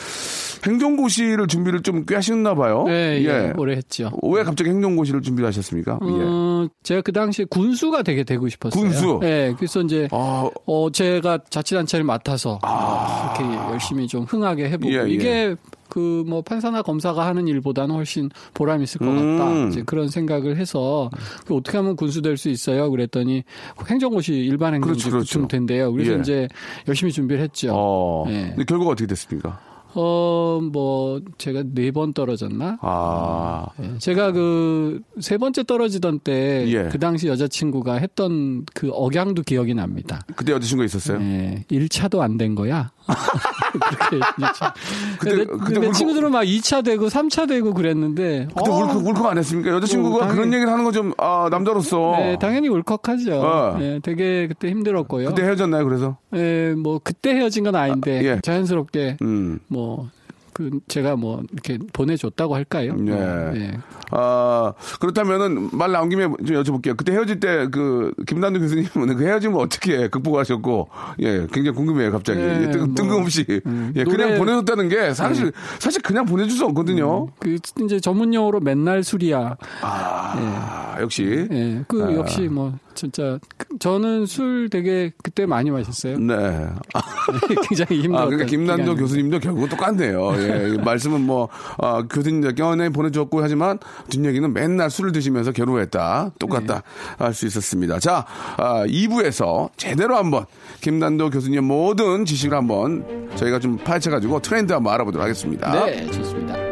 행정고시를 0.67 1.47
준비를 1.47 1.83
좀 1.83 2.05
꽤 2.07 2.17
하셨나 2.17 2.55
봐요. 2.55 2.85
예, 2.89 3.23
예, 3.25 3.53
오래 3.57 3.77
했죠. 3.77 4.11
왜 4.23 4.43
갑자기 4.43 4.69
행정고시를 4.71 5.23
준비를 5.23 5.47
하셨습니까? 5.49 5.99
예. 6.03 6.07
어, 6.07 6.69
제가 6.83 7.01
그 7.01 7.13
당시에 7.13 7.47
군수가 7.49 8.03
되게 8.03 8.25
되고 8.25 8.47
싶었어요. 8.49 8.79
군수? 8.83 9.21
예, 9.23 9.55
그래서 9.57 9.81
이제 9.81 10.07
아, 10.13 10.51
어, 10.67 10.91
제가 10.93 11.39
자치단체를 11.49 12.05
맡아서 12.05 12.59
그렇게 12.59 13.55
열심히 13.73 14.07
좀 14.07 14.25
흥하게 14.25 14.69
해보고 14.71 14.94
예, 14.95 15.09
예. 15.09 15.13
이게 15.13 15.57
그 15.89 16.25
뭐 16.27 16.43
판사나 16.43 16.83
검사가 16.83 17.27
하는 17.27 17.47
일보다는 17.47 17.95
훨씬 17.95 18.31
보람 18.55 18.83
있을 18.83 18.99
것 18.99 19.07
음. 19.07 19.39
같다. 19.39 19.67
이제 19.69 19.83
그런 19.85 20.09
생각을 20.09 20.57
해서 20.57 21.11
그 21.47 21.55
어떻게 21.55 21.77
하면 21.79 21.95
군수 21.97 22.21
될 22.23 22.37
수 22.37 22.49
있어요? 22.49 22.91
그랬더니 22.91 23.45
행정고시 23.87 24.33
일반 24.35 24.75
행정고시 24.75 25.11
그렇죠, 25.11 25.39
그렇죠. 25.39 25.49
된대요. 25.49 25.93
그래서 25.93 26.15
예. 26.15 26.19
이제 26.19 26.49
열심히 26.89 27.13
준비를 27.13 27.43
했죠. 27.45 27.71
어. 27.73 28.25
예. 28.29 28.49
근데 28.49 28.65
결과가 28.65 28.91
어떻게 28.91 29.07
됐습니까? 29.07 29.61
어, 29.95 30.61
뭐 30.73 31.21
제가 31.39 31.63
네 31.75 31.91
번 31.93 32.13
떨어졌나? 32.13 32.79
아. 32.81 33.67
예. 33.83 33.99
제가 33.99 34.33
그 34.33 35.01
세 35.21 35.39
번째 35.39 35.63
떨어지던 35.65 36.21
때그 36.21 36.73
예. 36.73 36.99
당시 36.99 37.29
여자친구가 37.29 37.95
했던 37.95 38.65
그 38.75 38.91
억양도 38.93 39.43
기억이 39.43 39.75
납니다. 39.75 40.21
그때 40.35 40.53
여자친구가 40.53 40.85
있었어요? 40.87 41.21
예, 41.21 41.65
1차도 41.71 42.21
안 42.21 42.37
된 42.37 42.55
거야. 42.57 42.91
그렇게 43.75 44.19
1차. 44.19 44.73
그때- 45.19 45.37
내, 45.37 45.45
그때 45.45 45.81
내 45.81 45.89
울컥- 45.89 45.95
친구들은 45.95 46.31
막 46.33 46.43
2차 46.43 46.85
되고 46.85 47.07
3차 47.09 47.47
되고 47.49 47.73
그랬는데. 47.75 48.49
그때 48.57 48.71
어, 48.71 48.75
울컥, 48.77 49.07
울컥 49.07 49.27
안 49.27 49.39
했습니까? 49.39 49.71
여자친구가 49.71 50.17
어, 50.17 50.19
당연히- 50.21 50.37
그런 50.37 50.53
얘기를 50.55 50.73
하는 50.73 50.85
거 50.85 50.93
좀, 50.93 51.13
아, 51.19 51.49
남자로서. 51.51 52.15
네, 52.19 52.39
당연히 52.41 52.69
울컥하죠. 52.69 53.41
어. 53.41 53.79
예, 53.81 54.01
되게 54.03 54.49
그때 54.49 54.69
힘들었고요. 54.71 55.29
그때 55.29 55.43
헤어졌나요, 55.43 55.85
그래서? 55.85 56.17
예, 56.35 56.75
뭐 56.77 57.01
그때 57.03 57.31
헤어진 57.35 57.65
건 57.65 57.75
아닌데 57.75 58.19
아, 58.19 58.23
예. 58.23 58.41
자연스럽게 58.43 59.19
음. 59.23 59.59
뭐 59.69 60.11
그 60.55 60.71
제가 60.89 61.17
뭐 61.17 61.43
이렇게 61.53 61.79
보내줬다고 61.93 62.55
할까요? 62.55 62.95
네. 62.97 63.13
어, 63.13 63.53
예. 63.57 63.73
아, 64.13 64.73
그렇다면은 65.01 65.71
말 65.73 65.91
나온 65.93 66.09
김에 66.09 66.23
좀 66.25 66.39
여쭤볼게요. 66.63 66.97
그때 66.97 67.13
헤어질 67.13 67.41
때 67.41 67.67
그 67.71 68.13
김남도 68.27 68.61
교수님은 68.61 68.89
그 69.19 69.27
헤어짐을 69.27 69.61
어떻게 69.61 70.09
극복하셨고, 70.09 70.89
예, 71.21 71.47
굉장히 71.53 71.73
궁금해요, 71.73 72.13
갑자기. 72.13 72.41
네, 72.41 72.63
예, 72.67 72.71
뜬, 72.71 72.79
뭐, 72.87 72.95
뜬금없이. 72.95 73.45
예, 73.49 74.05
그냥 74.05 74.29
노래- 74.29 74.39
보내줬다는 74.39 74.89
게 74.89 75.13
사실, 75.13 75.53
사실 75.81 76.01
그냥 76.03 76.25
보내줄 76.25 76.57
수 76.57 76.65
없거든요. 76.67 77.27
그 77.41 77.57
이제 77.85 77.99
전문 78.01 78.33
용어로 78.33 78.61
맨날 78.61 79.03
술이야. 79.03 79.57
아, 79.83 80.97
역시. 81.01 81.49
예. 81.51 81.85
그 81.89 82.05
아. 82.05 82.13
역시 82.15 82.43
뭐 82.43 82.73
진짜 82.95 83.39
그- 83.57 83.77
저는 83.79 84.27
술 84.27 84.69
되게 84.71 85.11
그때 85.23 85.47
많이 85.47 85.71
마셨어요. 85.71 86.19
네. 86.19 86.69
굉장히 87.69 88.03
힘들었던 88.03 88.23
아, 88.23 88.27
그러니까 88.27 88.47
김난도 88.47 88.73
기간이었는데. 88.95 89.01
교수님도 89.03 89.41
결국은 89.41 89.69
똑같네요. 89.69 90.33
예, 90.45 90.75
이 90.75 90.79
말씀은 90.79 91.21
뭐, 91.21 91.49
아, 91.79 92.03
교수님 92.09 92.55
견해 92.55 92.91
보내줬고 92.91 93.43
하지만 93.43 93.79
뒷얘기는 94.11 94.53
맨날 94.53 94.91
술을 94.91 95.13
드시면서 95.13 95.53
결혼했다. 95.53 96.33
똑같다. 96.39 96.75
네. 96.75 97.25
할수 97.25 97.47
있었습니다. 97.47 97.99
자, 97.99 98.25
아, 98.57 98.85
2부에서 98.87 99.71
제대로 99.77 100.17
한번 100.17 100.47
김난도 100.81 101.31
교수님의 101.31 101.63
모든 101.63 102.25
지식을 102.25 102.57
한번 102.57 103.29
저희가 103.37 103.59
좀 103.59 103.77
파헤쳐가지고 103.79 104.41
트렌드 104.41 104.73
한번 104.73 104.95
알아보도록 104.95 105.23
하겠습니다. 105.23 105.85
네, 105.87 106.07
좋습니다. 106.11 106.64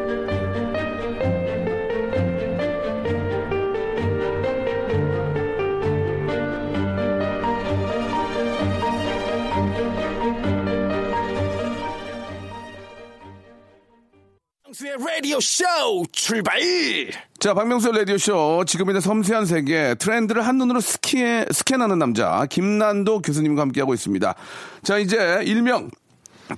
라디오 15.23 15.39
쇼 15.39 15.65
출발! 16.11 16.59
자, 17.39 17.55
박명수 17.55 17.93
라디오 17.93 18.19
쇼. 18.19 18.65
지금의 18.67 19.01
섬세한 19.01 19.47
세계 19.47 19.95
트렌드를 19.95 20.45
한눈으로 20.45 20.81
스키에, 20.81 21.47
스캔하는 21.49 22.01
남자, 22.01 22.45
김난도 22.47 23.21
교수님과 23.21 23.63
함께하고 23.63 23.95
있습니다. 23.95 24.35
자, 24.83 24.99
이제 24.99 25.43
일명, 25.45 25.93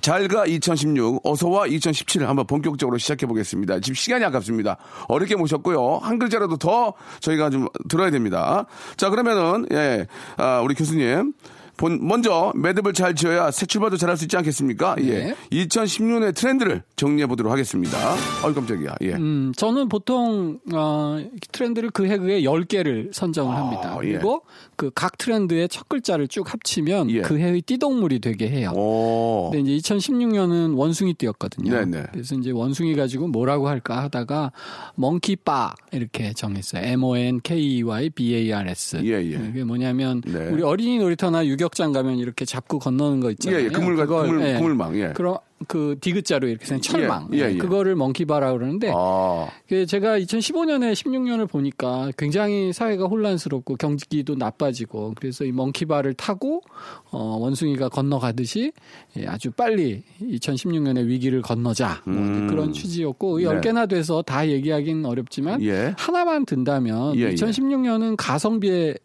잘가 0.01 0.47
2016, 0.47 1.21
어서와 1.23 1.67
2017을 1.67 2.25
한번 2.25 2.47
본격적으로 2.47 2.97
시작해 2.97 3.27
보겠습니다. 3.27 3.81
지금 3.81 3.93
시간이 3.93 4.25
아깝습니다. 4.25 4.77
어렵게 5.09 5.35
모셨고요. 5.35 5.99
한 6.01 6.17
글자라도 6.17 6.57
더 6.57 6.95
저희가 7.19 7.51
좀 7.51 7.67
들어야 7.87 8.09
됩니다. 8.09 8.65
자, 8.97 9.11
그러면은, 9.11 9.67
예, 9.73 10.07
아, 10.37 10.61
우리 10.61 10.73
교수님. 10.73 11.33
본, 11.77 12.05
먼저 12.07 12.51
매듭을 12.55 12.93
잘 12.93 13.15
지어야 13.15 13.51
새 13.51 13.65
출발도 13.65 13.97
잘할 13.97 14.17
수 14.17 14.25
있지 14.25 14.37
않겠습니까? 14.37 14.95
예. 15.01 15.35
2016년의 15.51 16.33
트렌드를 16.35 16.83
정리해 16.95 17.27
보도록 17.27 17.51
하겠습니다. 17.51 17.97
어이, 18.45 18.53
깜짝이야. 18.53 18.95
예. 19.01 19.13
음, 19.13 19.51
저는 19.55 19.89
보통 19.89 20.59
어, 20.73 21.19
트렌드를 21.51 21.89
그해 21.91 22.17
그해 22.17 22.41
10개를 22.41 23.13
선정을 23.13 23.55
합니다. 23.55 23.97
예. 24.03 24.11
그리고 24.13 24.43
그 24.75 24.91
각 24.95 25.17
트렌드의 25.17 25.67
첫 25.69 25.89
글자를 25.89 26.27
쭉 26.27 26.51
합치면 26.51 27.09
예. 27.11 27.21
그 27.21 27.37
해의 27.37 27.61
띠동물이 27.61 28.19
되게 28.19 28.49
해요. 28.49 28.71
오. 28.75 29.49
근데 29.51 29.71
이제 29.71 29.89
2016년은 29.95 30.77
원숭이 30.77 31.13
띠였거든요. 31.13 31.71
네네. 31.71 32.07
그래서 32.13 32.35
이제 32.35 32.51
원숭이 32.51 32.95
가지고 32.95 33.27
뭐라고 33.27 33.67
할까 33.67 34.03
하다가 34.03 34.51
멍키바 34.95 35.75
이렇게 35.91 36.33
정했어요. 36.33 36.83
M 36.85 37.03
O 37.03 37.17
N 37.17 37.39
K 37.43 37.59
E 37.79 37.83
Y 37.83 38.09
B 38.11 38.35
A 38.35 38.53
R 38.53 38.69
S. 38.69 38.97
예, 39.03 39.13
예. 39.15 39.49
이게 39.49 39.63
뭐냐면 39.63 40.21
네. 40.25 40.47
우리 40.49 40.63
어린이 40.63 40.97
놀이터나 40.99 41.45
유격 41.45 41.64
장 41.73 41.91
가면 41.91 42.17
이렇게 42.17 42.45
잡고 42.45 42.79
건너는 42.79 43.19
거 43.21 43.31
있잖아요. 43.31 43.59
예, 43.61 43.65
예. 43.65 43.69
그물, 43.69 43.95
같- 43.95 44.07
그걸, 44.07 44.27
그물, 44.27 44.47
예. 44.47 44.53
그물망, 44.53 44.95
예. 44.97 45.13
그런 45.15 45.37
그 45.67 45.95
디귿자로 46.01 46.47
이렇게 46.49 46.65
생긴 46.65 46.91
철망. 46.91 47.29
예, 47.33 47.37
예, 47.39 47.53
예. 47.53 47.57
그거를 47.57 47.95
멍키바라 47.95 48.51
그러는데 48.53 48.91
아. 48.93 49.47
그 49.67 49.85
제가 49.85 50.19
2015년에 50.19 50.91
16년을 50.93 51.49
보니까 51.49 52.11
굉장히 52.17 52.73
사회가 52.73 53.05
혼란스럽고 53.05 53.77
경기도 53.77 54.35
나빠지고 54.35 55.13
그래서 55.15 55.45
이 55.45 55.51
멍키바를 55.53 56.13
타고 56.15 56.61
어 57.09 57.37
원숭이가 57.39 57.87
건너가듯이 57.89 58.73
예, 59.17 59.25
아주 59.27 59.49
빨리 59.51 60.03
2016년의 60.21 61.05
위기를 61.05 61.41
건너자 61.41 62.01
뭐 62.05 62.15
음. 62.15 62.47
그런 62.47 62.73
취지였고 62.73 63.39
네. 63.39 63.45
10개나 63.45 63.87
돼서 63.89 64.21
다 64.21 64.47
얘기하기는 64.47 65.05
어렵지만 65.05 65.61
예. 65.63 65.93
하나만 65.97 66.45
든다면 66.45 67.15
예, 67.15 67.21
예. 67.21 67.33
2016년은 67.33 68.15
가성비의 68.17 68.89
에, 68.89 68.95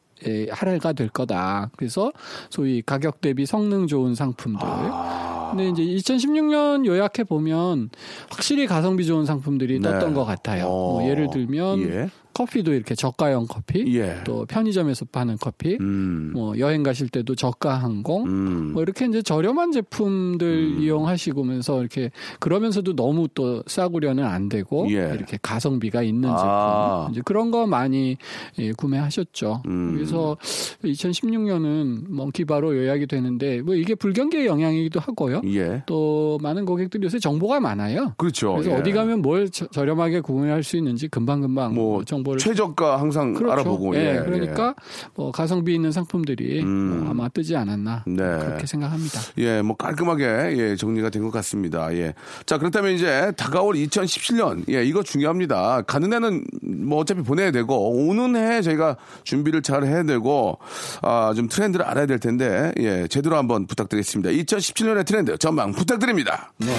할 0.50 0.68
해가 0.68 0.92
될 0.92 1.08
거다. 1.08 1.70
그래서 1.76 2.12
소위 2.50 2.82
가격 2.82 3.20
대비 3.20 3.46
성능 3.46 3.86
좋은 3.86 4.14
상품들. 4.14 4.60
아. 4.62 5.48
근데 5.50 5.68
이제 5.68 5.82
2016년 5.82 6.86
요약해 6.86 7.24
보면 7.24 7.90
확실히 8.30 8.66
가성비 8.66 9.04
좋은 9.04 9.26
상품들이 9.26 9.80
네. 9.80 9.90
떴던 9.90 10.14
것 10.14 10.24
같아요. 10.24 10.66
어. 10.66 10.92
뭐 11.00 11.08
예를 11.08 11.30
들면 11.30 11.80
예. 11.82 12.10
커피도 12.32 12.72
이렇게 12.74 12.94
저가형 12.94 13.46
커피, 13.48 13.96
예. 13.98 14.16
또 14.24 14.46
편의점에서 14.46 15.06
파는 15.06 15.36
커피, 15.40 15.76
음. 15.80 16.30
뭐 16.32 16.58
여행 16.58 16.82
가실 16.82 17.08
때도 17.08 17.34
저가 17.34 17.74
항공, 17.76 18.24
음. 18.26 18.72
뭐 18.72 18.82
이렇게 18.82 19.06
이제 19.06 19.20
저렴한 19.22 19.72
제품들 19.72 20.80
이용하시면서 20.80 21.80
이렇게 21.80 22.10
그러면서도 22.38 22.94
너무 22.96 23.28
또 23.34 23.62
싸구려는 23.66 24.24
안 24.24 24.48
되고 24.48 24.86
예. 24.90 25.12
이렇게 25.14 25.38
가성비가 25.42 26.02
있는 26.02 26.28
제품 26.28 26.44
아. 26.48 27.08
이제 27.10 27.20
그런 27.24 27.50
거 27.50 27.66
많이 27.66 28.16
예, 28.58 28.72
구매하셨죠. 28.72 29.62
음. 29.66 29.94
그래서 29.94 30.36
2016년은 30.84 32.04
멍키바로 32.08 32.76
요약이 32.76 33.06
되는데 33.06 33.60
뭐 33.62 33.74
이게 33.74 33.94
불경기의 33.94 34.46
영향이기도 34.46 35.00
하고요. 35.00 35.42
예. 35.46 35.82
또 35.86 36.38
많은 36.42 36.64
고객들이 36.64 37.04
요새 37.04 37.18
정보가 37.18 37.60
많아요. 37.60 38.14
그렇죠. 38.16 38.52
그래서 38.54 38.70
예. 38.70 38.74
어디 38.74 38.92
가면 38.92 39.22
뭘 39.22 39.50
저- 39.50 39.66
저렴하게 39.68 40.20
구매할 40.20 40.62
수 40.62 40.76
있는지 40.76 41.08
금방금방 41.08 41.74
뭐 41.74 42.04
정보 42.04 42.29
를 42.32 42.38
최저가 42.38 42.98
항상 43.00 43.32
그렇죠. 43.34 43.52
알아보고 43.52 43.96
예, 43.96 44.16
예, 44.16 44.22
그러니까 44.24 44.74
뭐 45.14 45.30
가성비 45.32 45.74
있는 45.74 45.92
상품들이 45.92 46.62
음. 46.62 47.00
뭐 47.00 47.10
아마 47.10 47.28
뜨지 47.28 47.56
않았나 47.56 48.04
네. 48.06 48.16
그렇게 48.16 48.66
생각합니다. 48.66 49.20
예, 49.38 49.62
뭐 49.62 49.76
깔끔하게 49.76 50.24
예, 50.56 50.76
정리가 50.76 51.10
된 51.10 51.20
것 51.20 51.30
같습니다. 51.32 51.94
예. 51.94 52.14
자, 52.46 52.56
그렇다면 52.56 52.92
이제 52.92 53.30
다가올 53.36 53.74
2017년. 53.74 54.64
예, 54.70 54.82
이거 54.84 55.02
중요합니다. 55.02 55.82
가는 55.82 56.10
해는 56.12 56.44
뭐 56.62 56.98
어차피 57.00 57.20
보내야 57.22 57.50
되고 57.50 57.90
오는 57.90 58.34
해 58.36 58.62
저희가 58.62 58.96
준비를 59.24 59.60
잘 59.62 59.84
해야 59.84 60.02
되고 60.02 60.58
아, 61.02 61.32
좀 61.36 61.46
트렌드를 61.48 61.84
알아야 61.84 62.06
될 62.06 62.18
텐데 62.18 62.72
예, 62.78 63.06
제대로 63.08 63.36
한번 63.36 63.66
부탁드리겠습니다. 63.66 64.30
2017년의 64.30 65.04
트렌드 65.06 65.36
전망 65.36 65.72
부탁드립니다. 65.72 66.52
네. 66.58 66.74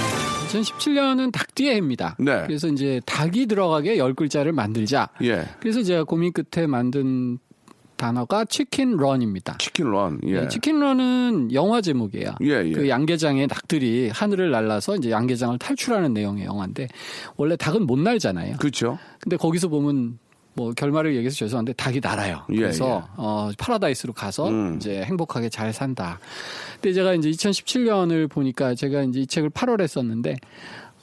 2017년은 0.51 1.31
닭띠의 1.31 1.73
해입니다. 1.73 2.15
네. 2.19 2.43
그래서 2.45 2.67
이제 2.67 2.99
닭이 3.05 3.45
들어가게 3.45 3.97
열 3.97 4.13
글자를 4.13 4.51
만들자. 4.51 5.09
예. 5.21 5.30
그래서 5.59 5.83
제가 5.83 6.03
고민 6.03 6.31
끝에 6.33 6.67
만든 6.67 7.39
단어가 8.01 8.45
치킨 8.45 8.97
런입니다. 8.97 9.57
치킨 9.59 9.91
런. 9.91 10.19
예. 10.25 10.41
네, 10.41 10.47
치킨 10.47 10.79
런은 10.79 11.53
영화 11.53 11.81
제목이에요. 11.81 12.31
예, 12.41 12.63
예. 12.65 12.71
그 12.71 12.89
양계장의 12.89 13.47
닭들이 13.47 14.09
하늘을 14.09 14.49
날라서 14.49 14.95
이제 14.95 15.11
양계장을 15.11 15.59
탈출하는 15.59 16.11
내용의 16.11 16.45
영화인데 16.45 16.87
원래 17.37 17.55
닭은 17.55 17.85
못 17.85 17.99
날잖아요. 17.99 18.57
그렇죠. 18.57 18.97
근데 19.19 19.37
거기서 19.37 19.67
보면 19.67 20.17
뭐 20.53 20.73
결말을 20.73 21.15
얘기해서 21.15 21.35
죄송한데 21.35 21.73
닭이 21.73 21.99
날아요. 22.01 22.43
예, 22.51 22.55
그래서 22.55 23.07
예. 23.07 23.11
어 23.17 23.51
파라다이스로 23.57 24.13
가서 24.13 24.49
음. 24.49 24.77
이제 24.77 25.03
행복하게 25.03 25.49
잘 25.49 25.71
산다. 25.71 26.19
근데 26.81 26.93
제가 26.93 27.13
이제 27.13 27.29
2017년을 27.29 28.29
보니까 28.29 28.73
제가 28.73 29.03
이제 29.03 29.21
이 29.21 29.27
책을 29.27 29.51
8월에 29.51 29.87
썼는데 29.87 30.37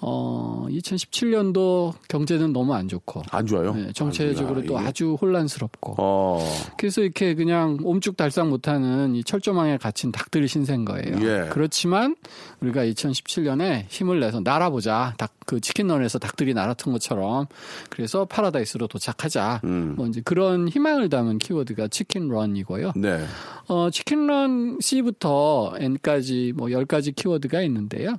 어 0.00 0.66
2017년도 0.70 1.94
경제는 2.08 2.52
너무 2.52 2.74
안 2.74 2.88
좋고 2.88 3.22
안 3.30 3.46
좋아요. 3.46 3.74
네, 3.74 3.92
정체적으로 3.92 4.60
아, 4.60 4.64
또 4.64 4.74
예. 4.74 4.86
아주 4.86 5.16
혼란스럽고 5.20 5.96
어. 5.98 6.38
그래서 6.76 7.00
이렇게 7.02 7.34
그냥 7.34 7.78
옴쭉달싹 7.82 8.48
못하는 8.48 9.14
이 9.14 9.24
철조망에 9.24 9.78
갇힌 9.78 10.12
닭들이 10.12 10.46
신세인 10.48 10.84
거예요. 10.84 11.16
예. 11.22 11.48
그렇지만 11.50 12.16
우리가 12.60 12.84
2017년에 12.84 13.86
힘을 13.88 14.20
내서 14.20 14.40
날아보자. 14.40 15.14
닭 15.18 15.38
그 15.48 15.60
치킨런에서 15.60 16.18
닭들이 16.18 16.52
날았던 16.52 16.92
것처럼 16.92 17.46
그래서 17.88 18.26
파라다이스로 18.26 18.86
도착하자. 18.86 19.62
음. 19.64 19.94
뭐 19.96 20.06
이제 20.06 20.20
그런 20.22 20.68
희망을 20.68 21.08
담은 21.08 21.38
키워드가 21.38 21.88
Chicken 21.88 22.34
Run이고요. 22.34 22.92
네. 22.96 23.24
어, 23.68 23.88
Chicken 23.90 24.51
Run 24.51 24.76
C부터 24.82 25.72
N까지 25.78 26.52
뭐 26.54 26.68
10가지 26.68 27.16
키워드가 27.16 27.62
있는데요. 27.62 28.18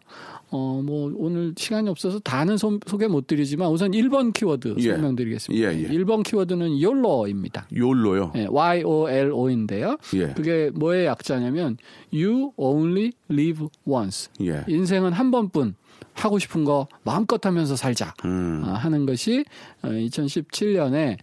어, 0.52 0.82
뭐 0.84 1.12
오늘 1.16 1.54
시간이 1.56 1.90
없어서 1.90 2.20
다는 2.20 2.58
소, 2.58 2.80
소개 2.88 3.08
못 3.08 3.28
드리지만 3.28 3.70
우선 3.70 3.92
1번 3.92 4.34
키워드 4.34 4.76
예. 4.80 4.92
설명드리겠습니다. 4.92 5.74
예, 5.74 5.84
예. 5.84 5.88
1번 5.90 6.24
키워드는 6.24 6.82
YOLO입니다. 6.82 7.68
YOLO요. 7.76 8.32
예, 8.36 8.48
Y-O-L-O인데요. 8.50 9.98
예. 10.16 10.34
그게 10.34 10.72
뭐의 10.74 11.06
약자냐면 11.06 11.78
You 12.14 12.52
only 12.58 13.12
live 13.30 13.68
once. 13.86 14.30
예. 14.42 14.64
인생은 14.68 15.14
한 15.14 15.32
번뿐 15.32 15.76
하고 16.20 16.38
싶은 16.40 16.66
거 16.66 16.88
마음껏 17.04 17.44
하면서 17.46 17.76
살자 17.76 18.14
음. 18.26 18.64
아, 18.66 18.74
하는 18.74 19.06
것이 19.06 19.46
2017년에 19.84 21.18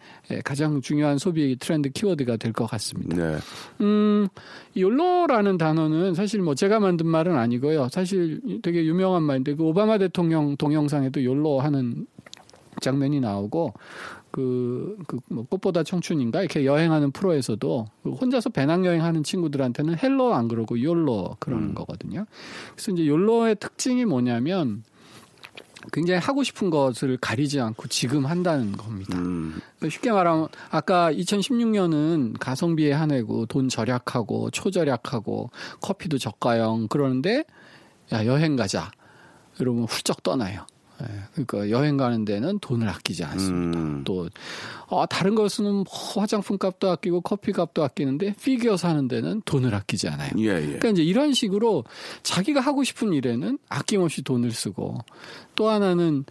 가장 0.45 0.81
중요한 0.81 1.19
소비 1.19 1.57
트렌드 1.59 1.91
키워드가 1.91 2.37
될 2.39 2.53
것 2.53 2.65
같습니다. 2.67 3.15
네. 3.17 3.37
음, 3.83 4.29
YOLO라는 4.77 5.59
단어는 5.59 6.15
사실 6.15 6.41
뭐 6.41 6.55
제가 6.55 6.81
만든 6.81 7.07
말은 7.07 7.37
아니고요. 7.37 7.89
사실 7.91 8.41
되게 8.63 8.85
유명한 8.87 9.23
말인데 9.25 9.55
그 9.55 9.65
오바마 9.65 9.99
대통령 9.99 10.57
동영상에도 10.57 11.23
YOLO 11.23 11.61
하는 11.61 12.07
장면이 12.81 13.21
나오고 13.21 13.75
그, 14.37 14.99
그, 15.07 15.18
뭐, 15.31 15.46
꽃보다 15.46 15.83
청춘인가? 15.83 16.40
이렇게 16.40 16.66
여행하는 16.66 17.11
프로에서도 17.11 17.87
그 18.03 18.11
혼자서 18.11 18.51
배낭여행 18.51 19.03
하는 19.03 19.22
친구들한테는 19.22 19.96
hello 19.99 20.35
안 20.35 20.46
그러고 20.46 20.83
YOLO 20.83 21.39
그러는 21.40 21.75
거거든요. 21.75 22.27
그래서 22.75 22.92
이제 22.92 23.07
욜로의 23.07 23.57
특징이 23.59 24.05
뭐냐면 24.05 24.85
굉장히 25.90 26.20
하고 26.20 26.42
싶은 26.42 26.68
것을 26.68 27.16
가리지 27.16 27.61
않고 27.61 27.88
지금 27.88 28.27
한다는 28.27 28.72
겁니다. 28.72 29.16
음. 29.16 29.59
그러니까 29.79 29.88
쉽게 29.88 30.12
말하면 30.12 30.49
아까 30.68 31.11
2016년은 31.12 32.38
가성비에 32.38 32.92
한해고 32.92 33.46
돈 33.46 33.70
절약하고 33.70 34.51
초절약하고 34.51 35.51
커피도 35.81 36.18
저가형 36.18 36.88
그러는데 36.88 37.44
야 38.12 38.27
여행 38.27 38.57
가자 38.57 38.90
이러면 39.59 39.85
훌쩍 39.85 40.22
떠나요. 40.22 40.66
예, 41.03 41.07
그러니까 41.33 41.71
여행 41.71 41.97
가는 41.97 42.25
데는 42.25 42.59
돈을 42.61 42.89
아끼지 42.89 43.25
않습니다. 43.25 43.79
음. 43.79 44.05
또 44.05 44.29
어, 44.87 45.05
다른 45.07 45.35
것은 45.35 45.65
뭐 45.65 45.85
화장품 46.15 46.59
값도 46.59 46.91
아끼고 46.91 47.21
커피 47.21 47.53
값도 47.53 47.83
아끼는데 47.85 48.35
피규어 48.43 48.77
사는 48.77 49.07
데는 49.09 49.43
돈을 49.45 49.75
아끼지 49.75 50.09
않아요. 50.09 50.31
예, 50.39 50.45
예. 50.45 50.61
그러니까 50.61 50.89
이제 50.91 51.03
이런 51.03 51.33
식으로 51.35 51.85
자기가 52.23 52.61
하고 52.61 52.85
싶은 52.85 53.13
일에는 53.13 53.59
아낌없이 53.69 54.23
돈을 54.23 54.53
쓰고 54.53 54.99
또 55.57 55.69
하나는 55.69 56.25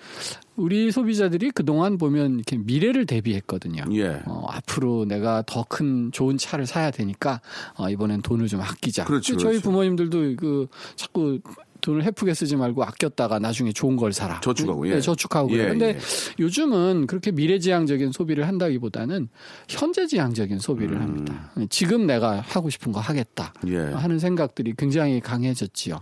우리 0.55 0.91
소비자들이 0.91 1.51
그동안 1.51 1.97
보면 1.97 2.35
이렇게 2.35 2.57
미래를 2.57 3.05
대비했거든요. 3.05 3.83
예. 3.91 4.21
어, 4.25 4.45
앞으로 4.49 5.05
내가 5.05 5.43
더 5.45 5.65
큰 5.67 6.11
좋은 6.11 6.37
차를 6.37 6.65
사야 6.65 6.91
되니까 6.91 7.41
어, 7.75 7.89
이번엔 7.89 8.21
돈을 8.21 8.47
좀 8.47 8.61
아끼자. 8.61 9.05
그렇죠, 9.05 9.35
저희 9.35 9.53
그렇죠. 9.53 9.61
부모님들도 9.63 10.35
그 10.37 10.67
자꾸 10.95 11.39
돈을 11.85 12.03
헤프게 12.03 12.33
쓰지 12.33 12.55
말고 12.55 12.83
아꼈다가 12.83 13.37
나중에 13.37 13.71
좋은 13.71 13.95
걸 13.95 14.11
사라. 14.11 14.39
저축하고, 14.41 14.87
예. 14.89 14.95
네, 14.95 15.01
저축하고 15.01 15.51
예, 15.51 15.57
그래요. 15.57 15.69
근데 15.69 15.87
예. 15.89 15.97
요즘은 16.39 17.05
그렇게 17.05 17.31
미래지향적인 17.31 18.11
소비를 18.11 18.47
한다기보다는 18.47 19.29
현재지향적인 19.69 20.57
소비를 20.57 20.99
합니다. 20.99 21.51
지금 21.69 22.07
내가 22.07 22.39
하고 22.39 22.71
싶은 22.71 22.91
거 22.91 22.99
하겠다. 22.99 23.53
음. 23.63 23.69
예. 23.69 23.77
하는 23.77 24.17
생각들이 24.17 24.73
굉장히 24.75 25.19
강해졌지요. 25.19 25.99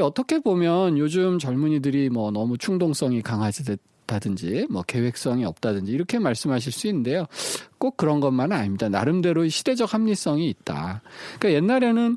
어떻게 0.00 0.38
보면 0.38 0.96
요즘 0.96 1.38
젊은이들이 1.38 2.08
뭐 2.08 2.30
너무 2.30 2.56
충동성이 2.56 3.20
강하다든지 3.20 4.68
뭐 4.70 4.82
계획성이 4.82 5.44
없다든지 5.44 5.92
이렇게 5.92 6.18
말씀하실 6.18 6.72
수 6.72 6.86
있는데요. 6.86 7.26
꼭 7.76 7.98
그런 7.98 8.20
것만은 8.20 8.56
아닙니다. 8.56 8.88
나름대로 8.88 9.46
시대적 9.46 9.92
합리성이 9.92 10.48
있다. 10.48 11.02
그러니까 11.38 11.62
옛날에는 11.62 12.16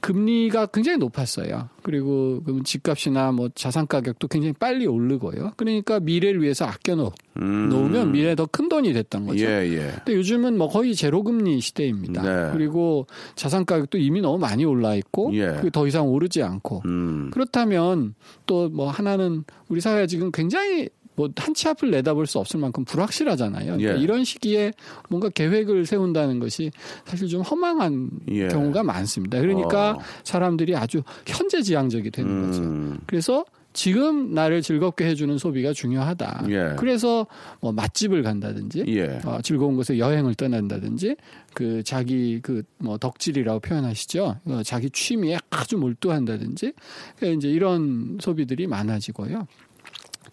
금리가 0.00 0.66
굉장히 0.66 0.98
높았어요. 0.98 1.68
그리고 1.82 2.42
그 2.44 2.62
집값이나 2.64 3.32
뭐 3.32 3.50
자산 3.54 3.86
가격도 3.86 4.28
굉장히 4.28 4.52
빨리 4.52 4.86
오르고요. 4.86 5.52
그러니까 5.56 6.00
미래를 6.00 6.42
위해서 6.42 6.64
아껴 6.64 6.94
놓, 6.94 7.12
음. 7.40 7.68
놓으면 7.68 8.12
미래에 8.12 8.34
더큰 8.34 8.68
돈이 8.68 8.92
됐던 8.92 9.26
거죠. 9.26 9.44
예, 9.44 9.66
예. 9.68 9.92
근데 9.96 10.14
요즘은 10.14 10.56
뭐 10.56 10.68
거의 10.68 10.94
제로 10.94 11.22
금리 11.22 11.60
시대입니다. 11.60 12.22
네. 12.22 12.52
그리고 12.52 13.06
자산 13.34 13.64
가격도 13.64 13.98
이미 13.98 14.20
너무 14.20 14.38
많이 14.38 14.64
올라 14.64 14.94
있고 14.94 15.32
예. 15.34 15.60
더 15.72 15.86
이상 15.86 16.08
오르지 16.08 16.42
않고 16.42 16.82
음. 16.86 17.30
그렇다면 17.32 18.14
또 18.46 18.70
뭐 18.70 18.88
하나는 18.90 19.44
우리 19.68 19.80
사회가 19.80 20.06
지금 20.06 20.30
굉장히 20.30 20.88
뭐 21.20 21.28
한 21.36 21.54
치 21.54 21.68
앞을 21.68 21.90
내다볼 21.90 22.26
수 22.26 22.38
없을 22.38 22.58
만큼 22.60 22.84
불확실하잖아요. 22.84 23.76
그러니까 23.76 23.98
예. 23.98 24.02
이런 24.02 24.24
시기에 24.24 24.72
뭔가 25.08 25.28
계획을 25.28 25.84
세운다는 25.86 26.38
것이 26.40 26.70
사실 27.04 27.28
좀 27.28 27.42
허망한 27.42 28.10
예. 28.30 28.48
경우가 28.48 28.82
많습니다. 28.82 29.40
그러니까 29.40 29.92
어. 29.92 29.98
사람들이 30.24 30.76
아주 30.76 31.02
현재 31.26 31.60
지향적이 31.62 32.10
되는 32.10 32.46
거죠. 32.46 32.62
음. 32.62 32.98
그래서 33.06 33.44
지금 33.72 34.34
나를 34.34 34.62
즐겁게 34.62 35.06
해주는 35.06 35.38
소비가 35.38 35.72
중요하다. 35.72 36.46
예. 36.48 36.74
그래서 36.76 37.26
뭐 37.60 37.70
맛집을 37.70 38.22
간다든지 38.24 38.84
예. 38.88 39.20
어, 39.24 39.38
즐거운 39.42 39.76
곳에 39.76 39.96
여행을 39.98 40.34
떠난다든지 40.34 41.14
그 41.54 41.82
자기 41.84 42.40
그 42.40 42.62
뭐 42.78 42.96
덕질이라고 42.98 43.60
표현하시죠. 43.60 44.36
어, 44.46 44.62
자기 44.64 44.88
취미에 44.90 45.38
아주 45.50 45.76
몰두한다든지 45.76 46.72
그러니까 47.16 47.36
이제 47.38 47.48
이런 47.48 48.18
소비들이 48.20 48.66
많아지고요. 48.66 49.46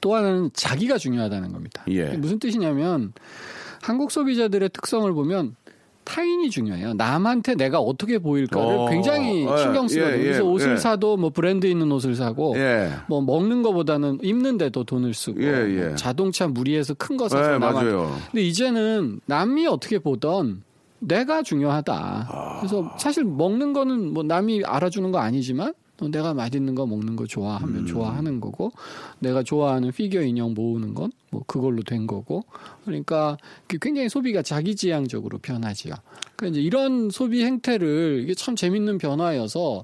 또 0.01 0.15
하나는 0.15 0.49
자기가 0.53 0.97
중요하다는 0.97 1.51
겁니다. 1.51 1.83
예. 1.89 2.05
무슨 2.17 2.39
뜻이냐면 2.39 3.13
한국 3.81 4.11
소비자들의 4.11 4.69
특성을 4.73 5.11
보면 5.13 5.55
타인이 6.03 6.49
중요해요. 6.49 6.93
남한테 6.93 7.55
내가 7.55 7.79
어떻게 7.79 8.17
보일까를 8.17 8.65
어, 8.77 8.89
굉장히 8.89 9.45
예, 9.45 9.57
신경 9.57 9.89
쓰거든요. 9.89 10.15
예, 10.15 10.19
예, 10.19 10.23
그래서 10.23 10.45
옷을 10.45 10.71
예. 10.73 10.77
사도 10.77 11.17
뭐 11.17 11.31
브랜드 11.31 11.67
있는 11.67 11.91
옷을 11.91 12.15
사고 12.15 12.55
예. 12.57 12.91
뭐 13.09 13.21
먹는 13.21 13.61
거보다는 13.61 14.19
입는데도 14.23 14.85
돈을 14.85 15.13
쓰고 15.13 15.43
예, 15.43 15.47
예. 15.47 15.85
뭐 15.87 15.95
자동차 15.95 16.47
무리해서 16.47 16.93
큰 16.93 17.17
거 17.17 17.27
사서 17.27 17.55
예, 17.55 17.57
남한 17.57 17.73
맞아요. 17.73 18.15
근데 18.31 18.41
이제는 18.41 19.19
남이 19.25 19.67
어떻게 19.67 19.99
보던 19.99 20.63
내가 20.99 21.43
중요하다. 21.43 22.57
그래서 22.59 22.89
사실 22.97 23.25
먹는 23.25 23.73
거는 23.73 24.13
뭐 24.13 24.23
남이 24.23 24.63
알아주는 24.65 25.11
거 25.11 25.19
아니지만 25.19 25.73
어, 25.99 26.07
내가 26.09 26.33
맛있는 26.33 26.75
거 26.75 26.85
먹는 26.85 27.15
거 27.15 27.25
좋아하면 27.25 27.77
음. 27.81 27.85
좋아하는 27.85 28.39
거고 28.39 28.71
내가 29.19 29.43
좋아하는 29.43 29.91
피규어 29.91 30.21
인형 30.21 30.53
모으는 30.53 30.93
건 30.93 31.11
뭐 31.29 31.43
그걸로 31.45 31.83
된 31.83 32.07
거고 32.07 32.43
그러니까 32.85 33.37
그 33.67 33.77
굉장히 33.79 34.09
소비가 34.09 34.41
자기지향적으로 34.41 35.39
변하지요. 35.39 35.93
그러니까 36.35 36.57
이제 36.57 36.65
이런 36.65 37.09
소비 37.09 37.43
행태를 37.43 38.21
이게 38.23 38.33
참 38.33 38.55
재밌는 38.55 38.97
변화여서 38.97 39.83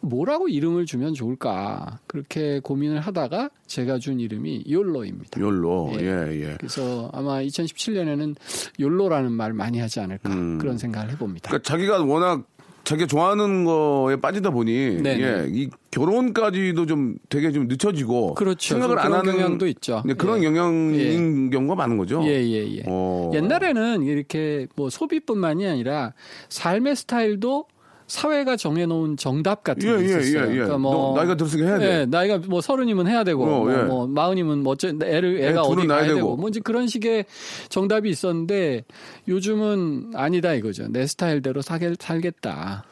뭐라고 0.00 0.48
이름을 0.48 0.86
주면 0.86 1.14
좋을까 1.14 1.98
그렇게 2.06 2.60
고민을 2.60 3.00
하다가 3.00 3.50
제가 3.66 3.98
준 3.98 4.20
이름이 4.20 4.64
욜로입니다. 4.70 5.40
욜로. 5.40 5.92
예. 5.94 6.04
예, 6.04 6.42
예. 6.42 6.56
그래서 6.58 7.10
아마 7.12 7.42
2017년에는 7.42 8.36
욜로라는 8.78 9.32
말 9.32 9.52
많이 9.52 9.80
하지 9.80 10.00
않을까 10.00 10.32
음. 10.32 10.58
그런 10.58 10.78
생각을 10.78 11.10
해봅니다. 11.12 11.48
그러니까 11.50 11.68
자기가 11.68 12.04
워낙 12.04 12.46
자기가 12.88 13.06
좋아하는 13.06 13.66
거에 13.66 14.16
빠지다 14.16 14.48
보니 14.48 15.02
네네. 15.02 15.20
예, 15.20 15.46
이 15.50 15.68
결혼까지도 15.90 16.86
좀 16.86 17.16
되게 17.28 17.52
좀 17.52 17.68
늦춰지고 17.68 18.32
그렇죠. 18.32 18.74
생각을 18.74 18.96
좀안 18.96 19.10
그런 19.10 19.18
하는 19.18 19.32
경향도 19.32 19.66
있죠. 19.66 20.02
네, 20.06 20.14
그런 20.14 20.42
예. 20.42 20.46
영향인 20.46 21.50
경우가 21.50 21.74
많은 21.74 21.98
거죠. 21.98 22.22
예, 22.24 22.42
예, 22.42 22.76
예. 22.76 22.82
어. 22.86 23.30
옛날에는 23.34 24.04
이렇게 24.04 24.68
뭐 24.74 24.88
소비뿐만이 24.88 25.66
아니라 25.66 26.14
삶의 26.48 26.96
스타일도 26.96 27.66
사회가 28.08 28.56
정해놓은 28.56 29.16
정답 29.18 29.62
같은 29.62 29.88
예, 29.88 29.96
게 29.98 30.02
예, 30.02 30.04
있었어요. 30.06 30.46
예, 30.46 30.50
예. 30.50 30.54
그러니까 30.54 30.78
뭐너 30.78 31.14
나이가 31.14 31.36
들었으니까 31.36 31.68
해야 31.68 31.78
돼. 31.78 32.00
예, 32.00 32.06
나이가 32.06 32.38
뭐 32.38 32.60
서른이면 32.60 33.06
해야 33.06 33.22
되고, 33.22 33.44
어, 33.44 33.46
뭐, 33.46 33.72
예. 33.72 33.82
뭐 33.82 34.06
마흔이면 34.06 34.62
뭐 34.62 34.72
어째 34.72 34.94
애를 35.02 35.40
애가 35.42 35.60
애 35.60 35.64
어디 35.64 35.86
가야 35.86 36.02
되고, 36.04 36.14
되고. 36.14 36.36
뭐 36.36 36.48
이제 36.48 36.60
그런 36.60 36.88
식의 36.88 37.26
정답이 37.68 38.08
있었는데 38.08 38.84
요즘은 39.28 40.12
아니다 40.14 40.54
이거죠. 40.54 40.88
내 40.88 41.06
스타일대로 41.06 41.62
사게, 41.62 41.94
살겠다. 41.98 42.84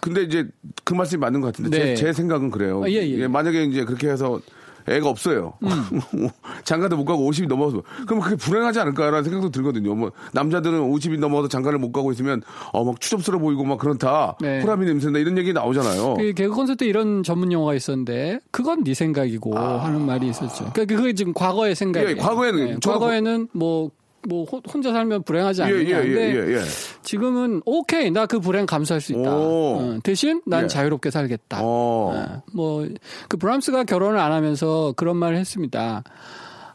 근데 0.00 0.22
이제 0.22 0.46
그 0.84 0.94
말씀이 0.94 1.18
맞는 1.18 1.40
것 1.40 1.48
같은데 1.48 1.78
네. 1.78 1.94
제, 1.94 2.06
제 2.06 2.12
생각은 2.12 2.50
그래요. 2.50 2.84
아, 2.84 2.90
예, 2.90 2.96
예. 3.08 3.26
만약에 3.26 3.64
이제 3.64 3.84
그렇게 3.84 4.08
해서 4.08 4.40
애가 4.88 5.08
없어요. 5.08 5.54
음. 5.62 5.68
장가도 6.64 6.96
못 6.96 7.04
가고 7.04 7.30
50이 7.30 7.46
넘어서 7.48 7.82
그럼 8.06 8.20
그게 8.20 8.36
불행하지 8.36 8.80
않을까라는 8.80 9.22
생각도 9.24 9.50
들거든요. 9.50 9.94
뭐 9.94 10.10
남자들은 10.32 10.80
50이 10.80 11.18
넘어서 11.18 11.48
장가를 11.48 11.78
못 11.78 11.92
가고 11.92 12.10
있으면 12.12 12.42
어 12.72 12.84
막 12.88 13.00
추접스러워 13.00 13.42
보이고 13.42 13.64
막 13.64 13.78
그렇다. 13.78 14.36
네. 14.40 14.60
호람이 14.62 14.86
냄새나 14.86 15.18
이런 15.18 15.36
얘기 15.36 15.52
나오잖아요. 15.52 16.14
그 16.14 16.32
개그 16.32 16.54
콘서트 16.54 16.84
이런 16.84 17.22
전문 17.22 17.52
용어가 17.52 17.74
있었는데 17.74 18.40
그건 18.50 18.82
네 18.84 18.94
생각이고 18.94 19.56
하는 19.58 20.06
말이 20.06 20.28
있었죠. 20.28 20.70
그러니까 20.72 20.96
그게 20.96 21.12
지금 21.12 21.32
과거의 21.34 21.74
생각이에요. 21.74 22.08
아. 22.08 22.12
예, 22.12 22.16
과거에는 22.16 22.80
저도 22.80 22.98
과거에는 22.98 23.48
뭐. 23.52 23.90
뭐 24.28 24.44
호- 24.44 24.60
혼자 24.72 24.92
살면 24.92 25.22
불행하지 25.22 25.62
예, 25.62 25.64
않느냐. 25.64 25.88
예, 25.88 25.92
근데 26.02 26.34
예, 26.34 26.48
예, 26.48 26.54
예. 26.56 26.60
지금은 27.02 27.62
오케이 27.64 28.10
나 28.10 28.26
그 28.26 28.40
불행 28.40 28.66
감수할 28.66 29.00
수 29.00 29.12
있다. 29.12 29.34
오. 29.34 29.78
어, 29.78 29.98
대신 30.04 30.42
난 30.44 30.64
예. 30.64 30.68
자유롭게 30.68 31.10
살겠다. 31.10 31.60
어. 31.62 32.42
뭐그 32.52 33.36
브람스가 33.38 33.84
결혼을 33.84 34.18
안 34.18 34.32
하면서 34.32 34.92
그런 34.96 35.16
말을 35.16 35.38
했습니다. 35.38 36.02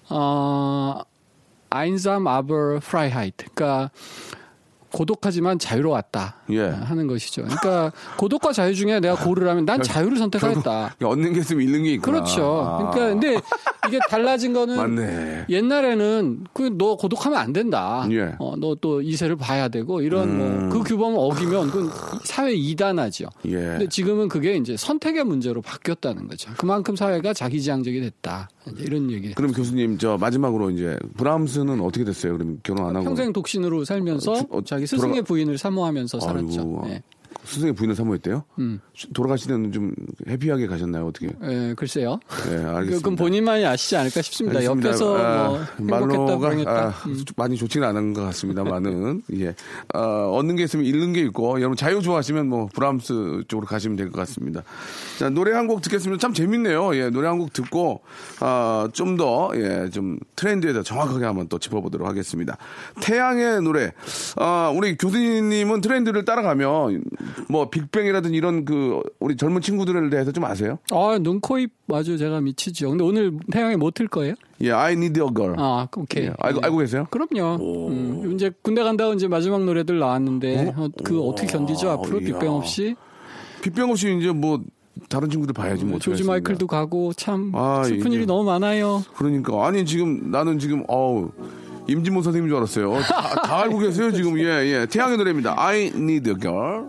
어 0.09 0.99
einsam 1.69 2.27
aber 2.27 2.79
Freiheit. 2.81 3.45
그러니까 3.53 3.91
고독하지만 4.93 5.59
자유로웠다 5.59 6.35
예. 6.51 6.61
어, 6.61 6.71
하는 6.83 7.07
것이죠. 7.07 7.41
그러니까 7.43 7.91
고독과 8.17 8.53
자유 8.53 8.75
중에 8.75 8.99
내가 8.99 9.15
고르라면 9.15 9.65
난 9.65 9.81
자유를 9.81 10.17
선택하겠다. 10.17 10.95
얻는 11.03 11.33
게 11.33 11.39
있으면 11.41 11.63
잃는 11.63 11.83
게 11.83 11.93
있구나. 11.93 12.19
그렇죠. 12.19 12.61
아. 12.65 12.91
그러니까 12.91 13.07
근데 13.19 13.41
이게 13.87 13.99
달라진 14.09 14.53
거는 14.53 14.77
맞네. 14.77 15.45
옛날에는 15.49 16.45
그 16.53 16.69
너 16.77 16.95
고독하면 16.95 17.37
안 17.39 17.53
된다. 17.53 18.07
예. 18.11 18.35
어, 18.39 18.55
너 18.57 18.73
또 18.81 19.01
이세를 19.01 19.35
봐야 19.35 19.67
되고 19.67 20.01
이런 20.01 20.29
음. 20.29 20.69
뭐그 20.69 20.83
규범을 20.89 21.15
어기면 21.17 21.69
그 21.71 21.89
사회 22.23 22.53
이단하죠. 22.53 23.25
예. 23.45 23.51
근데 23.51 23.87
지금은 23.87 24.27
그게 24.27 24.55
이제 24.55 24.75
선택의 24.75 25.23
문제로 25.23 25.61
바뀌었다는 25.61 26.27
거죠. 26.27 26.51
그만큼 26.57 26.95
사회가 26.95 27.33
자기지향적이 27.33 28.01
됐다. 28.01 28.49
이런 28.77 29.11
얘기. 29.11 29.33
그럼 29.33 29.51
교수님 29.53 29.97
저 29.97 30.17
마지막으로 30.17 30.69
이제 30.71 30.97
브람스는 31.17 31.81
어떻게 31.81 32.03
됐어요? 32.05 32.33
그럼 32.37 32.59
결혼 32.63 32.87
안 32.87 32.95
하고 32.95 33.05
평생 33.05 33.31
독신으로 33.33 33.85
살면서 33.85 34.31
어, 34.31 34.35
주- 34.35 34.45
어, 34.49 34.61
자기 34.63 34.82
스승의 34.85 35.11
돌아가- 35.11 35.25
부인을 35.27 35.57
사모하면서 35.57 36.19
살았죠. 36.19 36.59
아이고, 36.61 36.83
예. 36.89 37.03
스승의 37.45 37.73
부인을 37.73 37.95
사모했대요? 37.95 38.43
음. 38.59 38.79
돌아가실 39.13 39.47
때는 39.49 39.71
좀 39.71 39.93
해피하게 40.27 40.67
가셨나요? 40.67 41.07
어떻게? 41.07 41.27
예, 41.43 41.73
글쎄요. 41.75 42.19
네, 42.49 42.55
알겠습니다. 42.55 42.97
그건 42.97 43.15
본인만이 43.15 43.65
아시지 43.65 43.95
않을까 43.97 44.21
싶습니다. 44.21 44.59
알겠습니다. 44.59 44.87
옆에서 44.89 45.17
아, 45.17 45.47
뭐 45.49 45.59
말로가 45.79 46.37
불행했다. 46.37 46.71
아, 46.71 46.89
음. 47.07 47.23
많이 47.35 47.57
좋지는 47.57 47.87
않은 47.89 48.13
것 48.13 48.21
같습니다만은 48.23 49.23
예 49.39 49.55
어, 49.93 50.31
얻는 50.37 50.55
게 50.55 50.63
있으면 50.63 50.85
잃는 50.85 51.13
게 51.13 51.21
있고 51.21 51.59
여러분 51.59 51.75
자유 51.75 52.01
좋아하시면 52.01 52.47
뭐 52.47 52.67
브람스 52.73 53.43
쪽으로 53.47 53.67
가시면 53.67 53.97
될 53.97 54.09
것 54.11 54.19
같습니다. 54.19 54.63
자 55.19 55.29
노래 55.29 55.51
한 55.53 55.67
곡 55.67 55.81
듣겠습니다. 55.81 56.19
참 56.21 56.33
재밌네요. 56.33 56.95
예 56.95 57.09
노래 57.09 57.27
한 57.27 57.39
곡 57.39 57.51
듣고 57.53 58.01
아, 58.39 58.87
좀 58.93 59.17
더 59.17 59.51
예 59.55 59.89
좀 59.91 60.17
트렌드에 60.35 60.71
대해 60.73 60.83
정확하게 60.83 61.25
한번 61.25 61.47
또 61.49 61.59
짚어보도록 61.59 62.07
하겠습니다. 62.07 62.57
태양의 63.01 63.61
노래 63.63 63.91
아, 64.37 64.71
우리 64.75 64.95
교수님은 64.97 65.81
트렌드를 65.81 66.25
따라가면 66.25 67.03
뭐 67.49 67.69
빅뱅이라든지 67.69 68.35
이런 68.37 68.65
그 68.65 69.01
우리 69.19 69.35
젊은 69.35 69.61
친구들에 69.61 70.09
대해서 70.09 70.31
좀 70.31 70.45
아세요? 70.45 70.79
아, 70.91 71.17
눈, 71.21 71.39
코, 71.39 71.57
입 71.59 71.71
아주 71.91 72.17
제가 72.17 72.41
미치죠. 72.41 72.89
근데 72.89 73.03
오늘 73.03 73.33
태양에 73.51 73.75
못 73.75 73.93
틀 73.93 74.07
거예요? 74.07 74.33
예 74.61 74.71
I 74.71 74.93
Need 74.93 75.19
a 75.19 75.27
Girl 75.35 75.55
아, 75.57 75.87
오케이. 75.95 76.25
예, 76.25 76.33
알고 76.39 76.59
알고 76.63 76.77
계세요? 76.77 77.07
그럼요. 77.11 77.89
음, 77.89 78.31
이제 78.33 78.51
군대 78.61 78.81
간다고 78.83 79.13
이제 79.13 79.27
마지막 79.27 79.63
노래들 79.63 79.99
나왔는데 79.99 80.73
어, 80.75 80.89
그 81.03 81.21
어떻게 81.21 81.47
견디죠 81.47 81.89
앞으로 81.91 82.19
이야. 82.21 82.27
빅뱅 82.27 82.49
없이 82.51 82.95
빅뱅 83.61 83.89
없이 83.89 84.17
이제 84.19 84.31
뭐 84.31 84.61
다른 85.09 85.29
친구들 85.29 85.53
봐야지 85.53 85.83
뭐 85.85 85.99
조지 85.99 86.21
어떡하겠습니까. 86.23 86.31
마이클도 86.31 86.67
가고 86.67 87.13
참 87.13 87.51
아, 87.55 87.83
슬픈 87.83 88.07
이게- 88.07 88.15
일이 88.17 88.25
너무 88.25 88.43
많아요. 88.43 89.03
그러니까 89.15 89.67
아니 89.67 89.85
지금 89.85 90.31
나는 90.31 90.59
지금 90.59 90.83
어우 90.87 91.29
임진모 91.87 92.21
선생님인 92.21 92.49
줄 92.49 92.57
알았어요. 92.57 93.01
다, 93.01 93.41
다 93.41 93.61
알고 93.63 93.79
계세요 93.79 94.11
지금 94.13 94.39
예예 94.39 94.87
태양의 94.89 95.17
노래입니다. 95.17 95.55
I 95.57 95.87
Need 95.93 96.29
a 96.29 96.35
Girl. 96.39 96.82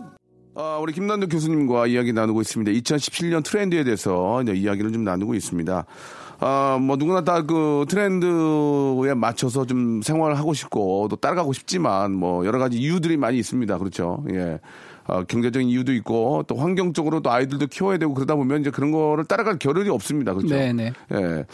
아, 0.55 0.77
우리 0.81 0.93
김남도 0.93 1.27
교수님과 1.27 1.87
이야기 1.87 2.13
나누고 2.13 2.41
있습니다. 2.41 2.71
2017년 2.71 3.43
트렌드에 3.43 3.83
대해서 3.83 4.41
이야기를 4.43 4.93
좀 4.93 5.03
나누고 5.03 5.35
있습니다. 5.35 5.85
아, 6.39 6.77
뭐 6.81 6.95
누구나 6.95 7.23
다 7.23 7.41
그 7.41 7.85
트렌드에 7.87 9.13
맞춰서 9.13 9.65
좀 9.65 10.01
생활을 10.01 10.37
하고 10.37 10.53
싶고 10.53 11.07
또 11.09 11.15
따라가고 11.15 11.53
싶지만 11.53 12.13
뭐 12.13 12.45
여러 12.45 12.57
가지 12.59 12.77
이유들이 12.77 13.17
많이 13.17 13.37
있습니다. 13.37 13.77
그렇죠. 13.77 14.23
예. 14.31 14.59
아, 15.07 15.23
경제적인 15.23 15.67
이유도 15.69 15.93
있고 15.93 16.43
또 16.47 16.55
환경적으로 16.55 17.19
또 17.19 17.31
아이들도 17.31 17.67
키워야 17.67 17.97
되고 17.99 18.13
그러다 18.13 18.35
보면 18.35 18.61
이제 18.61 18.71
그런 18.71 18.91
거를 18.91 19.25
따라갈 19.25 19.59
겨를이 19.59 19.89
없습니다. 19.89 20.33
그렇죠. 20.33 20.55
네 20.55 20.73
네. 20.73 20.93
예. 21.13 21.45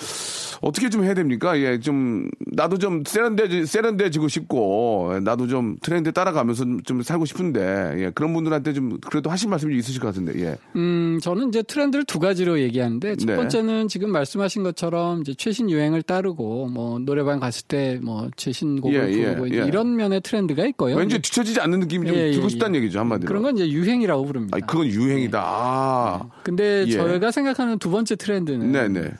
어떻게 0.61 0.89
좀 0.89 1.03
해야 1.03 1.13
됩니까? 1.13 1.59
예, 1.59 1.79
좀, 1.79 2.29
나도 2.47 2.77
좀 2.77 3.03
세련돼, 3.05 3.65
세련돼지고 3.65 4.27
싶고, 4.27 5.11
예, 5.15 5.19
나도 5.19 5.47
좀 5.47 5.77
트렌드 5.81 6.11
따라가면서 6.11 6.63
좀, 6.63 6.83
좀 6.83 7.01
살고 7.01 7.25
싶은데, 7.25 7.95
예, 7.97 8.11
그런 8.13 8.33
분들한테 8.33 8.73
좀, 8.73 8.97
그래도 8.99 9.29
하실 9.29 9.49
말씀이 9.49 9.75
있으실 9.77 10.01
것 10.01 10.07
같은데, 10.07 10.39
예. 10.41 10.57
음, 10.75 11.19
저는 11.21 11.49
이제 11.49 11.61
트렌드를 11.61 12.05
두 12.05 12.19
가지로 12.19 12.59
얘기하는데 12.59 13.15
첫 13.15 13.25
네. 13.25 13.35
번째는 13.35 13.87
지금 13.87 14.11
말씀하신 14.11 14.63
것처럼 14.63 15.21
이제 15.21 15.33
최신 15.33 15.69
유행을 15.69 16.01
따르고 16.03 16.67
뭐 16.67 16.99
노래방 16.99 17.39
갔을 17.39 17.65
때 17.67 17.91
뭐 18.01 18.29
최신 18.35 18.81
곡을 18.81 18.95
예, 18.95 19.13
예, 19.13 19.35
부르고 19.35 19.55
예. 19.55 19.65
이런 19.65 19.95
면의 19.95 20.21
트렌드가 20.21 20.65
있고요. 20.67 20.95
왠지 20.95 21.19
뒤처지지 21.19 21.59
않는 21.61 21.79
느낌이 21.81 22.07
좀 22.07 22.15
예, 22.15 22.27
예, 22.27 22.31
들고 22.31 22.45
예. 22.45 22.49
싶다는 22.49 22.75
얘기죠, 22.75 22.99
한마디로. 22.99 23.27
그런 23.27 23.43
건 23.43 23.55
이제 23.55 23.69
유행이라고 23.69 24.25
부릅니다. 24.25 24.55
아니, 24.55 24.65
그건 24.65 24.87
유행이다. 24.87 25.41
아. 25.41 26.29
근데 26.43 26.85
예. 26.87 26.91
저희가 26.91 27.31
생각하는 27.31 27.79
두 27.79 27.89
번째 27.89 28.15
트렌드는 28.15 28.71
네 28.71 28.87
네. 28.87 29.11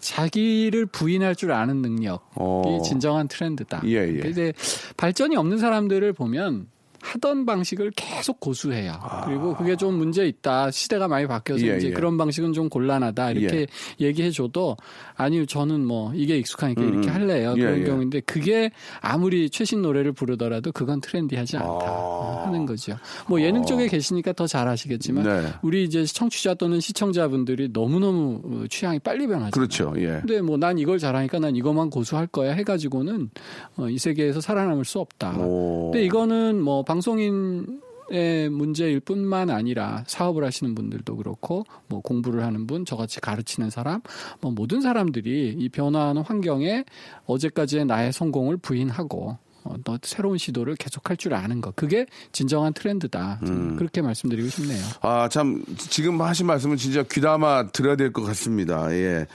자기를 0.00 0.86
부인할 0.86 1.34
줄 1.34 1.52
아는 1.52 1.82
능력이 1.82 2.22
어. 2.34 2.80
진정한 2.84 3.28
트렌드다. 3.28 3.82
예, 3.86 4.08
예. 4.08 4.20
근데 4.20 4.52
발전이 4.96 5.36
없는 5.36 5.58
사람들을 5.58 6.12
보면 6.12 6.66
하던 7.00 7.46
방식을 7.46 7.92
계속 7.94 8.40
고수해요. 8.40 8.98
그리고 9.24 9.54
그게 9.56 9.76
좀 9.76 9.94
문제 9.94 10.26
있다. 10.26 10.70
시대가 10.70 11.06
많이 11.08 11.26
바뀌어서 11.26 11.64
아. 11.64 11.68
예, 11.68 11.76
이제 11.76 11.88
예. 11.88 11.92
그런 11.92 12.18
방식은 12.18 12.52
좀 12.52 12.68
곤란하다. 12.68 13.30
이렇게 13.32 13.66
얘기해 14.00 14.30
줘도 14.30 14.76
아니요, 15.14 15.46
저는 15.46 15.84
뭐 15.84 16.12
이게 16.14 16.36
익숙하니까 16.38 16.82
이렇게 16.82 17.08
할래요. 17.08 17.54
예, 17.56 17.60
그런 17.60 17.80
예. 17.80 17.84
경우인데 17.84 18.20
그게 18.20 18.70
아무리 19.00 19.48
최신 19.48 19.80
노래를 19.82 20.12
부르더라도 20.12 20.72
그건 20.72 21.00
트렌디하지 21.00 21.58
않다 21.58 21.68
아. 21.86 22.37
하는 22.48 22.66
거죠. 22.66 22.96
뭐 23.28 23.40
예능 23.40 23.64
쪽에 23.64 23.86
계시니까 23.88 24.32
더 24.32 24.46
잘 24.46 24.66
아시겠지만 24.66 25.24
네. 25.24 25.46
우리 25.62 25.84
이제 25.84 26.04
청취자 26.04 26.54
또는 26.54 26.80
시청자분들이 26.80 27.68
너무너무 27.72 28.40
어, 28.44 28.64
취향이 28.68 28.98
빨리 28.98 29.26
변하죠. 29.26 29.50
그렇죠, 29.52 29.92
예. 29.98 30.20
근데 30.20 30.40
뭐 30.40 30.56
난 30.56 30.78
이걸 30.78 30.98
잘하니까 30.98 31.38
난 31.38 31.54
이것만 31.54 31.90
고수할 31.90 32.26
거야 32.26 32.52
해 32.52 32.64
가지고는 32.64 33.30
어, 33.76 33.88
이 33.88 33.98
세계에서 33.98 34.40
살아남을 34.40 34.84
수 34.84 34.98
없다. 34.98 35.38
오. 35.38 35.90
근데 35.92 36.04
이거는 36.04 36.60
뭐 36.60 36.82
방송인 36.82 37.80
의 38.10 38.48
문제일 38.48 39.00
뿐만 39.00 39.50
아니라 39.50 40.02
사업을 40.06 40.42
하시는 40.42 40.74
분들도 40.74 41.14
그렇고 41.16 41.64
뭐 41.88 42.00
공부를 42.00 42.42
하는 42.42 42.66
분, 42.66 42.86
저같이 42.86 43.20
가르치는 43.20 43.68
사람, 43.68 44.00
뭐 44.40 44.50
모든 44.50 44.80
사람들이 44.80 45.54
이 45.58 45.68
변화하는 45.68 46.22
환경에 46.22 46.84
어제까지의 47.26 47.84
나의 47.84 48.14
성공을 48.14 48.56
부인하고 48.56 49.28
어, 49.28 49.38
또 49.84 49.98
새로운 50.02 50.38
시도를 50.38 50.76
계속할 50.76 51.16
줄 51.16 51.34
아는 51.34 51.60
것. 51.60 51.74
그게 51.76 52.06
진정한 52.32 52.72
트렌드다. 52.72 53.40
저는 53.46 53.76
그렇게 53.76 54.02
말씀드리고 54.02 54.48
싶네요. 54.48 54.82
아, 55.02 55.28
참, 55.28 55.62
지금 55.76 56.20
하신 56.20 56.46
말씀은 56.46 56.76
진짜 56.76 57.02
귀담아 57.02 57.68
들어야 57.72 57.96
될 57.96 58.12
것 58.12 58.22
같습니다. 58.22 58.90
예. 58.92 59.26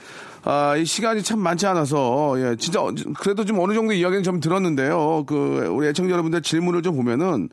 아, 0.42 0.76
이 0.76 0.84
시간이 0.84 1.22
참 1.22 1.38
많지 1.38 1.66
않아서, 1.66 2.34
예, 2.38 2.56
진짜, 2.56 2.82
어, 2.82 2.92
그래도 3.18 3.44
좀 3.46 3.58
어느 3.60 3.72
정도 3.72 3.92
이야기는 3.94 4.22
좀 4.22 4.40
들었는데요. 4.40 5.24
그, 5.26 5.68
우리 5.72 5.86
애청자 5.88 6.12
여러분들 6.12 6.42
질문을 6.42 6.82
좀 6.82 6.96
보면은, 6.96 7.48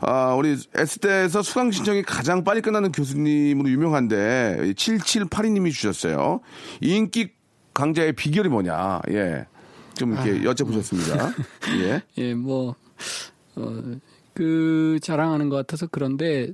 아, 0.00 0.34
우리 0.34 0.56
S대에서 0.74 1.42
수강 1.42 1.70
신청이 1.70 2.02
가장 2.02 2.42
빨리 2.42 2.60
끝나는 2.60 2.90
교수님으로 2.90 3.70
유명한데, 3.70 4.72
7782님이 4.76 5.70
주셨어요. 5.72 6.40
인기 6.80 7.30
강자의 7.72 8.14
비결이 8.14 8.48
뭐냐, 8.48 9.00
예. 9.10 9.46
좀 9.94 10.12
이렇게 10.12 10.40
여쭤보셨습니다. 10.40 11.32
예. 11.82 12.02
예, 12.18 12.34
뭐, 12.34 12.74
어, 13.56 13.82
그 14.32 14.98
자랑하는 15.02 15.48
것 15.48 15.56
같아서 15.56 15.86
그런데 15.90 16.52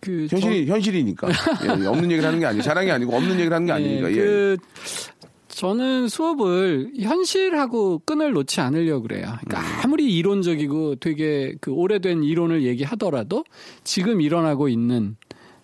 그 0.00 0.26
현실이, 0.30 0.66
현실이니까. 0.66 1.28
예, 1.64 1.86
없는 1.86 2.10
얘기를 2.10 2.26
하는 2.26 2.40
게 2.40 2.46
아니고, 2.46 2.62
자랑이 2.62 2.90
아니고, 2.90 3.14
없는 3.14 3.32
얘기를 3.32 3.52
하는 3.52 3.66
게 3.66 3.72
아니니까, 3.72 4.10
예. 4.12 4.16
그 4.16 4.56
저는 5.60 6.08
수업을 6.08 6.92
현실하고 6.98 7.98
끈을 8.06 8.32
놓지 8.32 8.60
않으려고 8.62 9.02
그래요. 9.02 9.36
그러니까 9.44 9.60
음. 9.60 9.80
아무리 9.84 10.16
이론적이고 10.16 10.96
되게 10.96 11.54
그 11.60 11.70
오래된 11.72 12.22
이론을 12.22 12.62
얘기하더라도 12.62 13.44
지금 13.84 14.22
일어나고 14.22 14.68
있는 14.68 15.16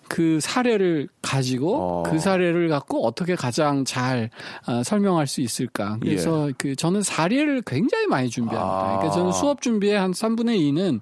그 0.09 0.38
사례를 0.40 1.09
가지고 1.23 1.77
어. 1.77 2.03
그 2.05 2.19
사례를 2.19 2.69
갖고 2.69 3.07
어떻게 3.07 3.35
가장 3.35 3.85
잘 3.85 4.31
아, 4.64 4.83
설명할 4.83 5.27
수 5.27 5.40
있을까. 5.40 5.99
그래서 6.01 6.51
그 6.59 6.77
저는 6.77 7.03
사례를 7.03 7.62
굉장히 7.62 8.07
많이 8.07 8.29
준비합니다. 8.31 8.64
예. 8.64 8.95
아. 8.95 8.97
그러니까 8.99 9.14
저는 9.14 9.33
수업 9.33 9.61
준비의 9.61 9.99
한 9.99 10.12
3분의 10.12 10.59
2는 10.59 11.01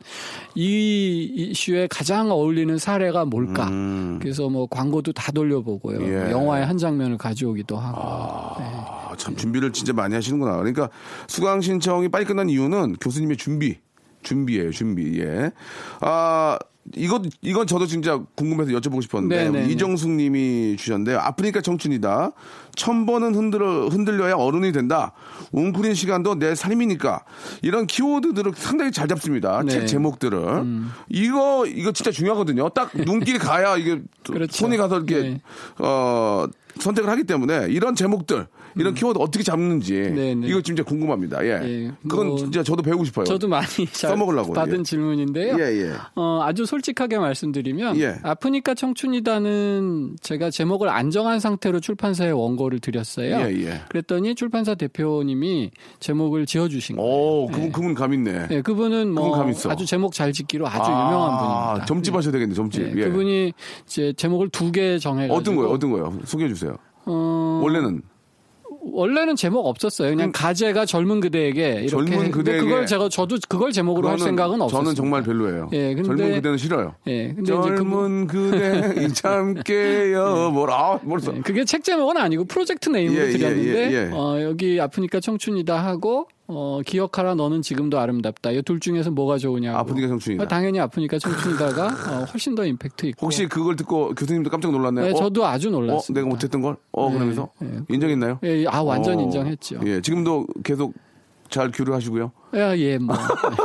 이 0.55 1.31
이슈에 1.35 1.87
가장 1.89 2.31
어울리는 2.31 2.77
사례가 2.79 3.25
뭘까. 3.27 3.69
음. 3.69 4.19
그래서 4.21 4.49
뭐 4.49 4.67
광고도 4.67 5.13
다 5.13 5.33
돌려보고요. 5.33 6.03
예. 6.03 6.31
영화의 6.31 6.67
한 6.67 6.79
장면을 6.79 7.19
가져오기도 7.19 7.77
하고. 7.77 8.01
아, 8.01 9.13
참 9.17 9.37
준비를 9.37 9.73
진짜 9.73 9.93
많이 9.93 10.15
하시는구나. 10.15 10.57
그러니까 10.57 10.89
수강 11.29 11.61
신청이 11.61 12.09
빨리 12.09 12.25
끝난 12.25 12.49
이유는 12.49 12.97
교수님의 12.97 13.37
준비, 13.37 13.79
준비예요, 14.23 14.71
준비. 14.71 15.21
예. 15.21 15.51
아. 16.01 16.59
이것 16.97 17.23
이건 17.41 17.67
저도 17.67 17.87
진짜 17.87 18.21
궁금해서 18.35 18.73
여쭤보고 18.73 19.03
싶었는데 19.03 19.45
네네네. 19.45 19.73
이정숙님이 19.73 20.77
주셨는데요. 20.77 21.19
아프니까 21.19 21.61
청춘이다. 21.61 22.33
천 22.77 23.07
번은 23.07 23.35
흔들어 23.35 23.89
흔들려야 23.89 24.35
어른이 24.35 24.73
된다. 24.73 25.13
웅크린 25.53 25.95
시간도 25.95 26.39
내 26.39 26.55
삶이니까 26.55 27.25
이런 27.63 27.87
키워드들을 27.87 28.53
상당히 28.57 28.93
잘 28.93 29.09
잡습니다. 29.09 29.63
네. 29.63 29.65
음. 29.65 29.69
책 29.69 29.87
제목들을 29.87 30.65
이거 31.09 31.67
이거 31.67 31.93
진짜 31.93 32.11
중요하거든요. 32.11 32.69
딱 32.71 32.91
눈길이 32.95 33.39
가야 33.39 33.77
이게 33.77 34.03
그렇죠. 34.25 34.53
손이 34.53 34.77
가서 34.77 34.97
이렇게 34.97 35.21
네. 35.21 35.41
어, 35.79 36.47
선택을 36.81 37.09
하기 37.11 37.25
때문에 37.25 37.69
이런 37.71 37.95
제목들 37.95 38.47
이런 38.77 38.95
키워드 38.95 39.19
어떻게 39.19 39.45
잡는지 39.45 39.95
네, 39.95 40.35
네. 40.35 40.49
이거 40.49 40.61
진짜 40.61 40.83
궁금합니다. 40.83 41.45
예. 41.45 41.61
예, 41.65 41.91
그건 42.09 42.29
뭐 42.29 42.39
진짜 42.39 42.63
저도 42.63 42.83
배우고 42.83 43.05
싶어요. 43.05 43.25
저도 43.25 43.49
많이 43.49 43.67
잘 43.93 44.11
써먹으려고, 44.11 44.53
받은 44.53 44.81
예. 44.81 44.83
질문인데요. 44.83 45.57
예, 45.61 45.63
예. 45.83 45.93
어, 46.17 46.41
아주 46.43 46.67
솔직하게 46.67 47.19
말씀드리면 47.19 47.97
예. 48.01 48.17
아프니까 48.23 48.75
청춘이다는 48.75 50.17
제가 50.21 50.51
제목을 50.51 50.89
안정한 50.89 51.41
상태로 51.41 51.81
출판사에 51.81 52.31
원고를 52.31 52.81
드렸어요. 52.81 53.37
예, 53.37 53.53
예. 53.65 53.81
그랬더니 53.89 54.35
출판사 54.35 54.75
대표님이 54.75 55.71
제목을 56.01 56.47
지어주신 56.47 56.97
거예요. 56.97 57.11
오, 57.11 57.47
그분 57.49 57.73
그분 57.73 57.95
감 57.95 58.13
있네. 58.13 58.49
예, 58.51 58.61
그분은 58.61 59.13
뭐 59.15 59.39
그분. 59.45 59.55
아주 59.71 59.87
제목 59.87 60.13
잘 60.13 60.33
짓기로 60.33 60.67
아주 60.67 60.91
유명한 60.91 61.39
분입니다. 61.39 61.85
점집 61.87 62.15
하셔야 62.15 62.33
되겠네, 62.33 62.55
점집. 62.55 62.93
그분이 62.95 63.53
이제 63.87 64.13
제목을 64.17 64.49
두 64.49 64.75
개 64.75 64.99
정해가지고 64.99 65.37
어떤 65.37 65.55
거요? 65.57 65.69
어떤 65.69 65.91
거요? 65.93 66.19
소개해 66.25 66.49
주세요. 66.49 66.77
어, 67.05 67.61
원래는 67.63 68.03
원래는 68.93 69.37
제목 69.37 69.67
없었어요. 69.67 70.11
그냥 70.11 70.31
가재가 70.33 70.85
젊은 70.87 71.21
그대에게 71.21 71.69
이렇게. 71.83 71.87
젊은 71.89 72.31
그대에게 72.31 72.61
그걸 72.63 72.87
제가 72.87 73.09
저도 73.09 73.37
그걸 73.49 73.73
제목으로 73.73 74.09
할 74.09 74.19
생각은 74.19 74.61
없었어요. 74.61 74.85
저는 74.85 74.95
정말 74.95 75.23
별로예요. 75.23 75.71
예, 75.73 75.95
근데- 75.95 76.03
젊은 76.09 76.35
그대는 76.35 76.59
싫어요. 76.59 76.95
예, 77.07 77.29
근데 77.29 77.41
그, 77.43 77.47
젊은 77.47 78.27
그대 78.27 79.09
참깨요. 79.15 80.51
뭐라 80.53 80.75
아, 80.75 80.99
벌써 80.99 81.35
예, 81.35 81.41
그게 81.41 81.65
책 81.65 81.85
제목은 81.85 82.17
아니고 82.17 82.45
프로젝트 82.45 82.89
네임으로 82.91 83.21
예, 83.23 83.29
예, 83.29 83.33
드렸는데 83.33 83.93
예, 83.93 83.95
예. 83.95 84.11
어, 84.13 84.41
여기 84.43 84.81
아프니까 84.81 85.21
청춘이다 85.21 85.77
하고 85.85 86.29
어, 86.47 86.81
기억하라 86.85 87.35
너는 87.37 87.63
지금도 87.63 87.99
아름답다. 87.99 88.51
이 88.51 88.61
둘 88.63 88.81
중에서 88.81 89.11
뭐가 89.11 89.39
좋으냐고. 89.39 89.79
아프니까 89.79 90.09
청춘이다. 90.09 90.43
어, 90.45 90.47
당연히 90.47 90.79
아프니까 90.81 91.19
청춘이다가 91.19 91.87
어, 91.87 92.25
훨씬 92.25 92.55
더 92.55 92.65
임팩트 92.67 93.07
있고. 93.07 93.27
혹시 93.27 93.47
그걸 93.47 93.77
듣고 93.77 94.15
교수님도 94.15 94.51
깜짝 94.51 94.71
놀랐나요? 94.73 95.07
네, 95.07 95.13
어? 95.13 95.15
저도 95.15 95.47
아주 95.47 95.69
어, 95.69 95.73
놀랐습니다. 95.73 96.21
내가 96.21 96.29
못했던 96.31 96.61
걸? 96.63 96.77
어, 96.93 97.09
네, 97.09 97.15
그러면서 97.15 97.49
네. 97.61 97.79
인정했나요? 97.89 98.39
예, 98.45 98.67
아 98.67 98.83
완전 98.83 99.19
어, 99.19 99.23
인정했죠. 99.23 99.81
예, 99.87 100.01
지금도 100.01 100.47
계속 100.63 100.93
잘 101.55 101.71
교류하시고요. 101.71 102.33
예, 102.57 102.75
예, 102.79 102.99
뭐 102.99 103.15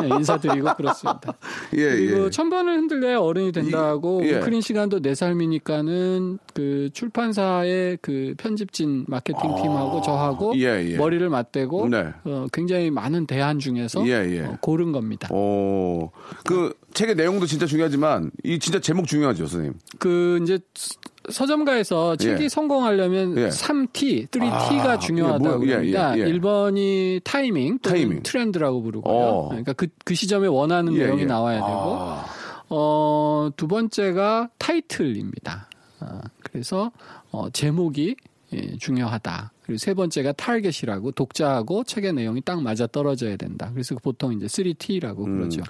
예, 0.03 0.07
인사드리고 0.15 0.75
그렇습니다. 0.77 1.33
예, 1.73 1.89
그리고 1.89 2.25
예. 2.25 2.29
천 2.29 2.49
번을 2.51 2.77
흔들려야 2.77 3.19
어른이 3.19 3.51
된다고 3.51 4.21
이- 4.23 4.27
예. 4.27 4.37
우크린 4.37 4.61
시간도 4.61 5.01
네 5.01 5.15
살미니까는 5.15 6.37
그 6.53 6.89
출판사의 6.93 7.97
그 8.03 8.35
편집진 8.37 9.05
마케팅 9.07 9.41
팀하고 9.55 10.01
저하고 10.01 10.51
아. 10.51 10.55
예, 10.57 10.85
예. 10.91 10.97
머리를 10.97 11.27
맞대고 11.29 11.89
네. 11.89 12.13
어, 12.25 12.45
굉장히 12.53 12.91
많은 12.91 13.25
대안 13.25 13.57
중에서 13.57 14.05
예, 14.07 14.11
예. 14.29 14.41
어, 14.41 14.57
고른 14.61 14.91
겁니다. 14.91 15.27
오, 15.33 16.11
그 16.45 16.73
책의 16.93 17.15
내용도 17.15 17.47
진짜 17.47 17.65
중요하지만 17.65 18.29
이 18.43 18.59
진짜 18.59 18.79
제목 18.79 19.07
중요하죠, 19.07 19.47
선생님. 19.47 19.79
그 19.97 20.39
이제 20.43 20.59
서점가에서 21.31 22.15
책이 22.15 22.43
예. 22.43 22.49
성공하려면 22.49 23.37
예. 23.37 23.49
3T, 23.49 24.29
3T가 24.29 24.85
아, 24.85 24.99
중요하다고 24.99 25.45
예, 25.45 25.57
뭐, 25.57 25.67
예, 25.67 25.73
합니다. 25.73 26.17
예, 26.17 26.21
예. 26.21 26.25
1번이 26.25 27.23
타이밍 27.23 27.79
또는 27.79 27.97
타이밍. 27.97 28.23
트렌드라고 28.23 28.81
부르고요. 28.81 29.13
어. 29.13 29.47
그러니까 29.49 29.73
그, 29.73 29.87
그 30.03 30.15
시점에 30.15 30.47
원하는 30.47 30.93
예, 30.95 31.05
내용이 31.05 31.21
예. 31.21 31.25
나와야 31.25 31.57
되고 31.57 31.69
아. 31.69 32.25
어, 32.69 33.49
두 33.57 33.67
번째가 33.67 34.49
타이틀입니다. 34.57 35.69
아, 35.99 36.21
그래서 36.43 36.91
어, 37.31 37.49
제목이 37.49 38.15
예, 38.53 38.77
중요하다. 38.77 39.51
그리고 39.61 39.77
세 39.77 39.93
번째가 39.93 40.31
타겟이라고 40.33 41.11
독자하고 41.11 41.83
책의 41.83 42.13
내용이 42.13 42.41
딱 42.41 42.61
맞아 42.61 42.87
떨어져야 42.87 43.35
된다. 43.35 43.69
그래서 43.71 43.95
보통 44.01 44.33
이제 44.33 44.47
3T라고 44.47 45.23
그러죠. 45.25 45.61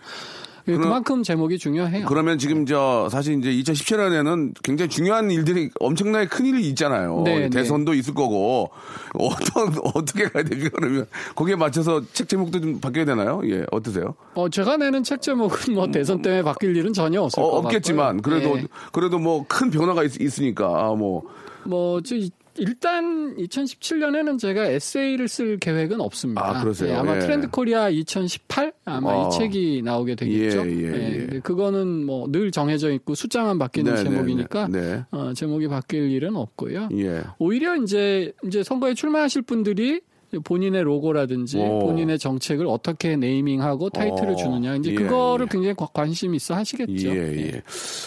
예, 0.67 0.75
그만큼 0.77 1.23
제목이 1.23 1.57
중요해요. 1.57 2.05
그러면 2.07 2.37
지금 2.37 2.65
저 2.65 3.07
사실 3.11 3.37
이제 3.39 3.51
2017년에는 3.73 4.53
굉장히 4.63 4.89
중요한 4.89 5.31
일들이 5.31 5.69
엄청나게 5.79 6.27
큰 6.27 6.45
일이 6.45 6.67
있잖아요. 6.69 7.21
네, 7.25 7.49
대선도 7.49 7.93
있을 7.93 8.13
거고 8.13 8.69
어떤 9.17 9.73
어떻게 9.93 10.25
가야 10.27 10.43
될까 10.43 10.69
그러면 10.75 11.05
거기에 11.35 11.55
맞춰서 11.55 12.01
책 12.13 12.29
제목도 12.29 12.59
좀 12.61 12.79
바뀌어야 12.79 13.05
되나요? 13.05 13.41
예, 13.45 13.65
어떠세요? 13.71 14.15
어, 14.35 14.49
제가 14.49 14.77
내는 14.77 15.03
책 15.03 15.21
제목은 15.21 15.73
뭐 15.75 15.87
대선 15.91 16.21
때문에 16.21 16.43
바뀔 16.43 16.75
일은 16.75 16.93
전혀 16.93 17.21
없을 17.21 17.41
어, 17.41 17.49
것 17.49 17.57
없겠지만 17.65 18.17
같고요. 18.17 18.21
그래도 18.39 18.57
예. 18.59 18.67
그래도 18.91 19.19
뭐 19.19 19.45
큰 19.47 19.69
변화가 19.71 20.03
있, 20.03 20.39
으니까 20.39 20.93
뭐 20.95 21.23
뭐, 21.65 22.01
저, 22.01 22.15
이- 22.15 22.31
일단 22.59 23.35
2017년에는 23.37 24.39
제가 24.39 24.65
에세이를 24.65 25.27
쓸 25.27 25.57
계획은 25.59 25.99
없습니다. 25.99 26.45
아, 26.45 26.61
그러세요? 26.61 26.91
예, 26.91 26.95
아마 26.95 27.15
예. 27.15 27.19
트렌드 27.19 27.49
코리아 27.49 27.89
2018 27.89 28.71
아마 28.85 29.11
어. 29.11 29.27
이 29.27 29.37
책이 29.37 29.81
나오게 29.83 30.15
되겠죠. 30.15 30.65
예, 30.67 30.71
예, 30.71 30.83
예. 30.85 31.17
근데 31.17 31.39
그거는 31.41 32.05
뭐 32.05 32.29
늘 32.31 32.51
정해져 32.51 32.91
있고 32.91 33.15
숫자만 33.15 33.57
바뀌는 33.59 33.95
네, 33.95 34.03
네, 34.03 34.09
제목이니까 34.09 34.67
네, 34.67 34.81
네. 34.81 35.05
어, 35.11 35.33
제목이 35.33 35.67
바뀔 35.67 36.11
일은 36.11 36.35
없고요. 36.35 36.89
예. 36.93 37.23
오히려 37.39 37.75
이제 37.77 38.31
이제 38.45 38.63
선거에 38.63 38.93
출마하실 38.93 39.43
분들이 39.43 40.01
본인의 40.43 40.83
로고라든지 40.83 41.57
오. 41.57 41.79
본인의 41.79 42.19
정책을 42.19 42.67
어떻게 42.67 43.15
네이밍하고 43.15 43.89
타이틀을 43.89 44.33
어. 44.33 44.35
주느냐 44.35 44.75
이제 44.75 44.91
예, 44.91 44.95
그거를 44.95 45.47
예. 45.47 45.49
굉장히 45.51 45.75
과- 45.75 45.87
관심 45.91 46.35
있어 46.35 46.53
하시겠죠. 46.55 47.09
예, 47.09 47.37
예. 47.37 47.61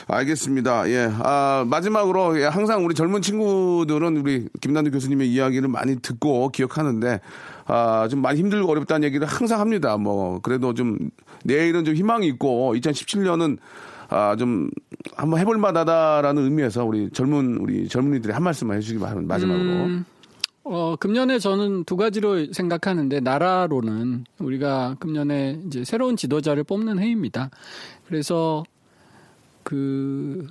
알겠습니다. 0.06 0.88
예. 0.90 1.08
아, 1.22 1.64
마지막으로 1.66 2.40
예, 2.40 2.44
항상 2.44 2.84
우리 2.84 2.94
젊은 2.94 3.22
친구들은 3.22 4.16
우리 4.18 4.46
김난두 4.60 4.90
교수님의 4.92 5.28
이야기를 5.32 5.68
많이 5.68 5.96
듣고 6.00 6.48
기억하는데 6.50 7.20
아, 7.66 8.06
좀 8.10 8.20
많이 8.22 8.38
힘들고 8.38 8.70
어렵다는 8.70 9.04
얘기를 9.06 9.26
항상 9.26 9.60
합니다. 9.60 9.96
뭐 9.96 10.38
그래도 10.40 10.74
좀 10.74 10.98
내일은 11.44 11.84
좀 11.84 11.94
희망이 11.94 12.26
있고 12.28 12.74
2017년은 12.76 13.58
아, 14.10 14.36
좀 14.36 14.68
한번 15.16 15.40
해볼 15.40 15.56
만하다라는 15.58 16.44
의미에서 16.44 16.84
우리 16.84 17.08
젊은 17.10 17.56
우리 17.56 17.88
젊은이들이 17.88 18.32
한 18.32 18.42
말씀만 18.42 18.76
해주시기 18.76 19.00
바랍니다. 19.00 19.34
마지막으로. 19.34 19.64
음, 19.70 20.04
어, 20.64 20.94
금년에 20.96 21.38
저는 21.38 21.84
두 21.84 21.96
가지로 21.96 22.52
생각하는데, 22.52 23.20
나라로는 23.20 24.24
우리가 24.38 24.96
금년에 25.00 25.60
이제 25.66 25.84
새로운 25.84 26.16
지도자를 26.16 26.64
뽑는 26.64 26.98
해입니다. 27.00 27.50
그래서 28.06 28.62
그, 29.62 30.46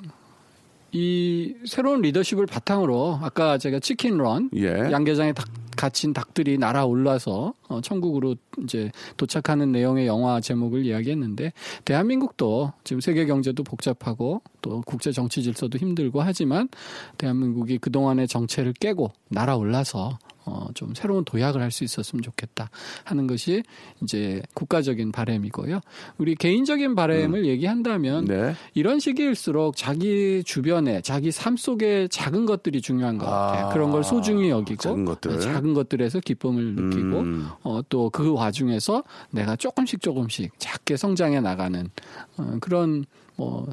이 0.91 1.55
새로운 1.65 2.01
리더십을 2.01 2.45
바탕으로 2.45 3.19
아까 3.21 3.57
제가 3.57 3.79
치킨 3.79 4.17
런 4.17 4.49
예. 4.55 4.91
양계장에 4.91 5.31
닭, 5.31 5.47
갇힌 5.81 6.13
닭들이 6.13 6.59
날아올라서 6.59 7.55
어, 7.67 7.81
천국으로 7.81 8.35
이제 8.61 8.91
도착하는 9.17 9.71
내용의 9.71 10.05
영화 10.05 10.39
제목을 10.39 10.85
이야기했는데 10.85 11.53
대한민국도 11.85 12.71
지금 12.83 13.01
세계 13.01 13.25
경제도 13.25 13.63
복잡하고 13.63 14.43
또 14.61 14.83
국제 14.85 15.11
정치 15.11 15.41
질서도 15.41 15.79
힘들고 15.79 16.21
하지만 16.21 16.69
대한민국이 17.17 17.79
그동안의 17.79 18.27
정체를 18.27 18.73
깨고 18.73 19.11
날아올라서 19.29 20.19
어, 20.45 20.67
좀 20.73 20.93
새로운 20.95 21.23
도약을 21.25 21.61
할 21.61 21.71
수 21.71 21.83
있었으면 21.85 22.21
좋겠다 22.21 22.69
하는 23.05 23.27
것이 23.27 23.63
이제 24.03 24.41
국가적인 24.55 25.13
바램이고요. 25.13 25.79
우리 26.17 26.35
개인적인 26.35 26.95
바램을 26.95 27.45
얘기한다면 27.45 28.25
네. 28.25 28.53
이런 28.73 28.99
시기일수록 28.99 29.77
자기 29.77 30.43
주변에 30.43 30.99
자기 31.01 31.31
삶 31.31 31.55
속에 31.55 32.09
작은 32.09 32.45
것들이 32.45 32.81
중요한 32.81 33.17
것 33.17 33.25
같아요. 33.25 33.67
아, 33.67 33.69
그런 33.73 33.91
걸 33.91 34.03
소중히 34.03 34.49
여기고 34.49 34.81
작은 34.81 35.05
것들. 35.05 35.39
작은 35.39 35.73
것들에서 35.73 36.19
기쁨을 36.19 36.75
느끼고 36.75 37.19
음. 37.19 37.47
어, 37.63 37.79
또 37.87 38.09
그 38.11 38.33
와중에서 38.33 39.03
내가 39.29 39.55
조금씩 39.55 40.01
조금씩 40.01 40.51
작게 40.59 40.97
성장해 40.97 41.39
나가는 41.39 41.89
어, 42.37 42.57
그런 42.59 43.05
뭐 43.37 43.67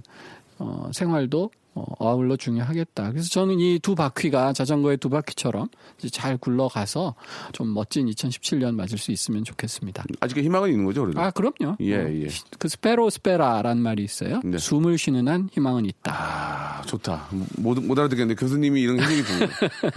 어, 0.58 0.88
생활도 0.92 1.50
어, 1.78 1.84
어울러 1.98 2.36
중요하겠다. 2.36 3.12
그래서 3.12 3.28
저는 3.28 3.60
이 3.60 3.78
두 3.80 3.94
바퀴가 3.94 4.52
자전거의 4.52 4.96
두 4.96 5.08
바퀴처럼 5.08 5.68
잘 6.10 6.36
굴러가서 6.36 7.14
좀 7.52 7.72
멋진 7.74 8.06
2017년 8.06 8.74
맞을 8.74 8.98
수 8.98 9.12
있으면 9.12 9.44
좋겠습니다. 9.44 10.04
아직도 10.20 10.42
희망은 10.42 10.70
있는 10.70 10.84
거죠, 10.84 11.02
그래도. 11.02 11.20
아, 11.20 11.30
그럼요. 11.30 11.76
예, 11.80 11.96
어, 11.96 12.08
예. 12.10 12.28
그 12.58 12.68
Spero 12.68 13.10
spera라는 13.10 13.80
말이 13.82 14.02
있어요. 14.02 14.40
네. 14.44 14.58
숨을 14.58 14.98
쉬는 14.98 15.28
한 15.28 15.48
희망은 15.52 15.84
있다. 15.86 16.12
아, 16.12 16.82
좋다. 16.86 17.28
못, 17.58 17.78
못 17.80 17.98
알아듣겠는데 17.98 18.38
교수님이 18.40 18.82
이런 18.82 19.00
해석이 19.00 19.24
좋네요. 19.24 19.48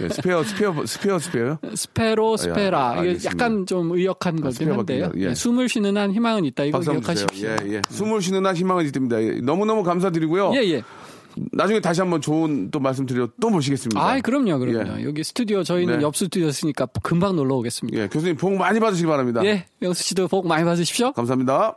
예, 0.02 0.08
스페어, 0.14 0.44
스페어, 0.44 0.86
스페어, 0.86 1.18
스페어요? 1.18 1.58
Spero 1.74 2.36
spera 2.36 2.92
이게 2.98 3.08
알겠습니다. 3.08 3.30
약간 3.44 3.66
좀 3.66 3.90
의역한 3.92 4.36
거긴 4.36 4.52
스페어 4.52 4.74
한데요. 4.78 5.06
바퀴가, 5.08 5.24
예. 5.26 5.30
예, 5.30 5.34
숨을 5.34 5.68
쉬는 5.68 5.96
한 5.96 6.12
희망은 6.12 6.44
있다. 6.46 6.64
이거. 6.64 6.78
기억하십시오. 6.80 7.48
예, 7.48 7.56
예. 7.74 7.82
숨을 7.90 8.22
쉬는 8.22 8.46
한 8.46 8.56
희망은 8.56 8.84
있습니다. 8.86 9.22
예, 9.22 9.30
너무너무 9.40 9.82
감사드리고요. 9.82 10.52
예, 10.54 10.58
예. 10.70 10.82
나중에 11.52 11.80
다시 11.80 12.00
한번 12.00 12.20
좋은 12.20 12.70
또 12.70 12.80
말씀드려 12.80 13.28
또 13.40 13.50
모시겠습니다. 13.50 14.00
아, 14.00 14.20
그럼요, 14.20 14.58
그럼요. 14.58 15.00
예. 15.00 15.04
여기 15.04 15.24
스튜디오 15.24 15.62
저희는 15.62 15.98
네. 15.98 16.02
옆 16.02 16.16
스튜디오였으니까 16.16 16.86
금방 17.02 17.36
놀러 17.36 17.56
오겠습니다. 17.56 17.98
예, 17.98 18.08
교수님 18.08 18.36
복 18.36 18.54
많이 18.54 18.80
받으시기 18.80 19.06
바랍니다. 19.06 19.44
예, 19.44 19.66
명수 19.78 20.02
씨도 20.02 20.28
복 20.28 20.46
많이 20.46 20.64
받으십시오. 20.64 21.12
감사합니다. 21.12 21.76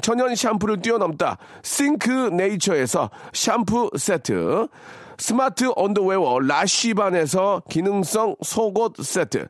천연 0.00 0.34
샴푸를 0.34 0.80
뛰어넘다. 0.80 1.38
싱크 1.62 2.10
네이처에서 2.32 3.10
샴푸 3.32 3.90
세트, 3.96 4.68
smart 5.18 5.70
underwear 5.76 6.40
라쉬반에서 6.40 7.62
기능성 7.68 8.36
속옷 8.42 8.96
세트, 9.04 9.48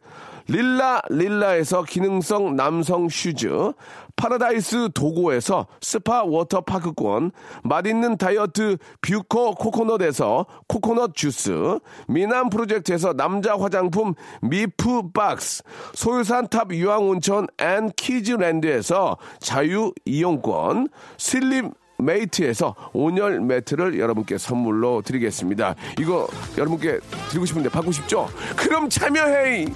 릴라 0.51 1.01
릴라에서 1.09 1.85
기능성 1.85 2.57
남성 2.57 3.09
슈즈, 3.09 3.73
파라다이스 4.17 4.89
도고에서 4.93 5.69
스파 5.81 6.25
워터파크권, 6.25 7.31
맛있는 7.63 8.17
다이어트 8.17 8.77
뷰코 9.01 9.55
코코넛에서 9.55 10.47
코코넛 10.67 11.15
주스, 11.15 11.79
미남 12.09 12.51
프로젝트에서 12.51 13.13
남자 13.13 13.57
화장품 13.57 14.15
미프 14.43 15.13
박스, 15.15 15.63
소요산 15.95 16.49
탑 16.49 16.73
유황온천 16.73 17.47
and 17.59 17.91
키즈랜드에서 17.95 19.19
자유 19.39 19.93
이용권, 20.05 20.89
슬림 21.17 21.71
메이트에서 21.99 22.75
온열 22.93 23.41
매트를 23.41 24.01
여러분께 24.01 24.37
선물로 24.37 25.03
드리겠습니다. 25.03 25.77
이거 26.01 26.27
여러분께 26.59 26.99
드리고 27.29 27.47
싶은데 27.47 27.69
받고 27.69 27.93
싶죠? 27.93 28.27
그럼 28.57 28.89
참여해! 28.89 29.67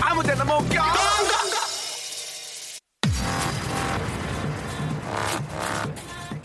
아무 0.00 0.22
데나 0.22 0.44
못 0.44 0.68
껴! 0.68 0.82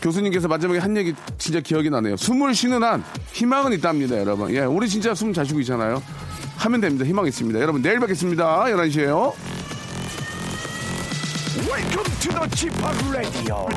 교수님께서 0.02 0.48
마지막에 0.50 0.80
한 0.80 0.98
얘기 0.98 1.14
진짜 1.38 1.62
기억이 1.62 1.90
나네요. 1.90 2.18
숨을 2.18 2.54
쉬는 2.54 2.84
한 2.84 3.04
희망은 3.32 3.72
있답니다, 3.74 4.18
여러분. 4.18 4.54
예, 4.54 4.60
우리 4.60 4.90
진짜 4.90 5.16
숨 5.16 5.34
잘 5.34 5.46
쉬고 5.46 5.62
있잖아요. 5.62 6.04
하면 6.58 6.82
됩니다. 6.82 7.06
희망 7.06 7.26
있습니다. 7.26 7.60
여러분, 7.60 7.82
내일 7.82 8.00
뵙겠습니다. 8.00 8.66
11시에요. 8.66 9.34
Welcome 11.70 12.04
to 12.20 12.32
the 12.32 12.50
Chip 12.56 12.76
Radio. 13.12 13.68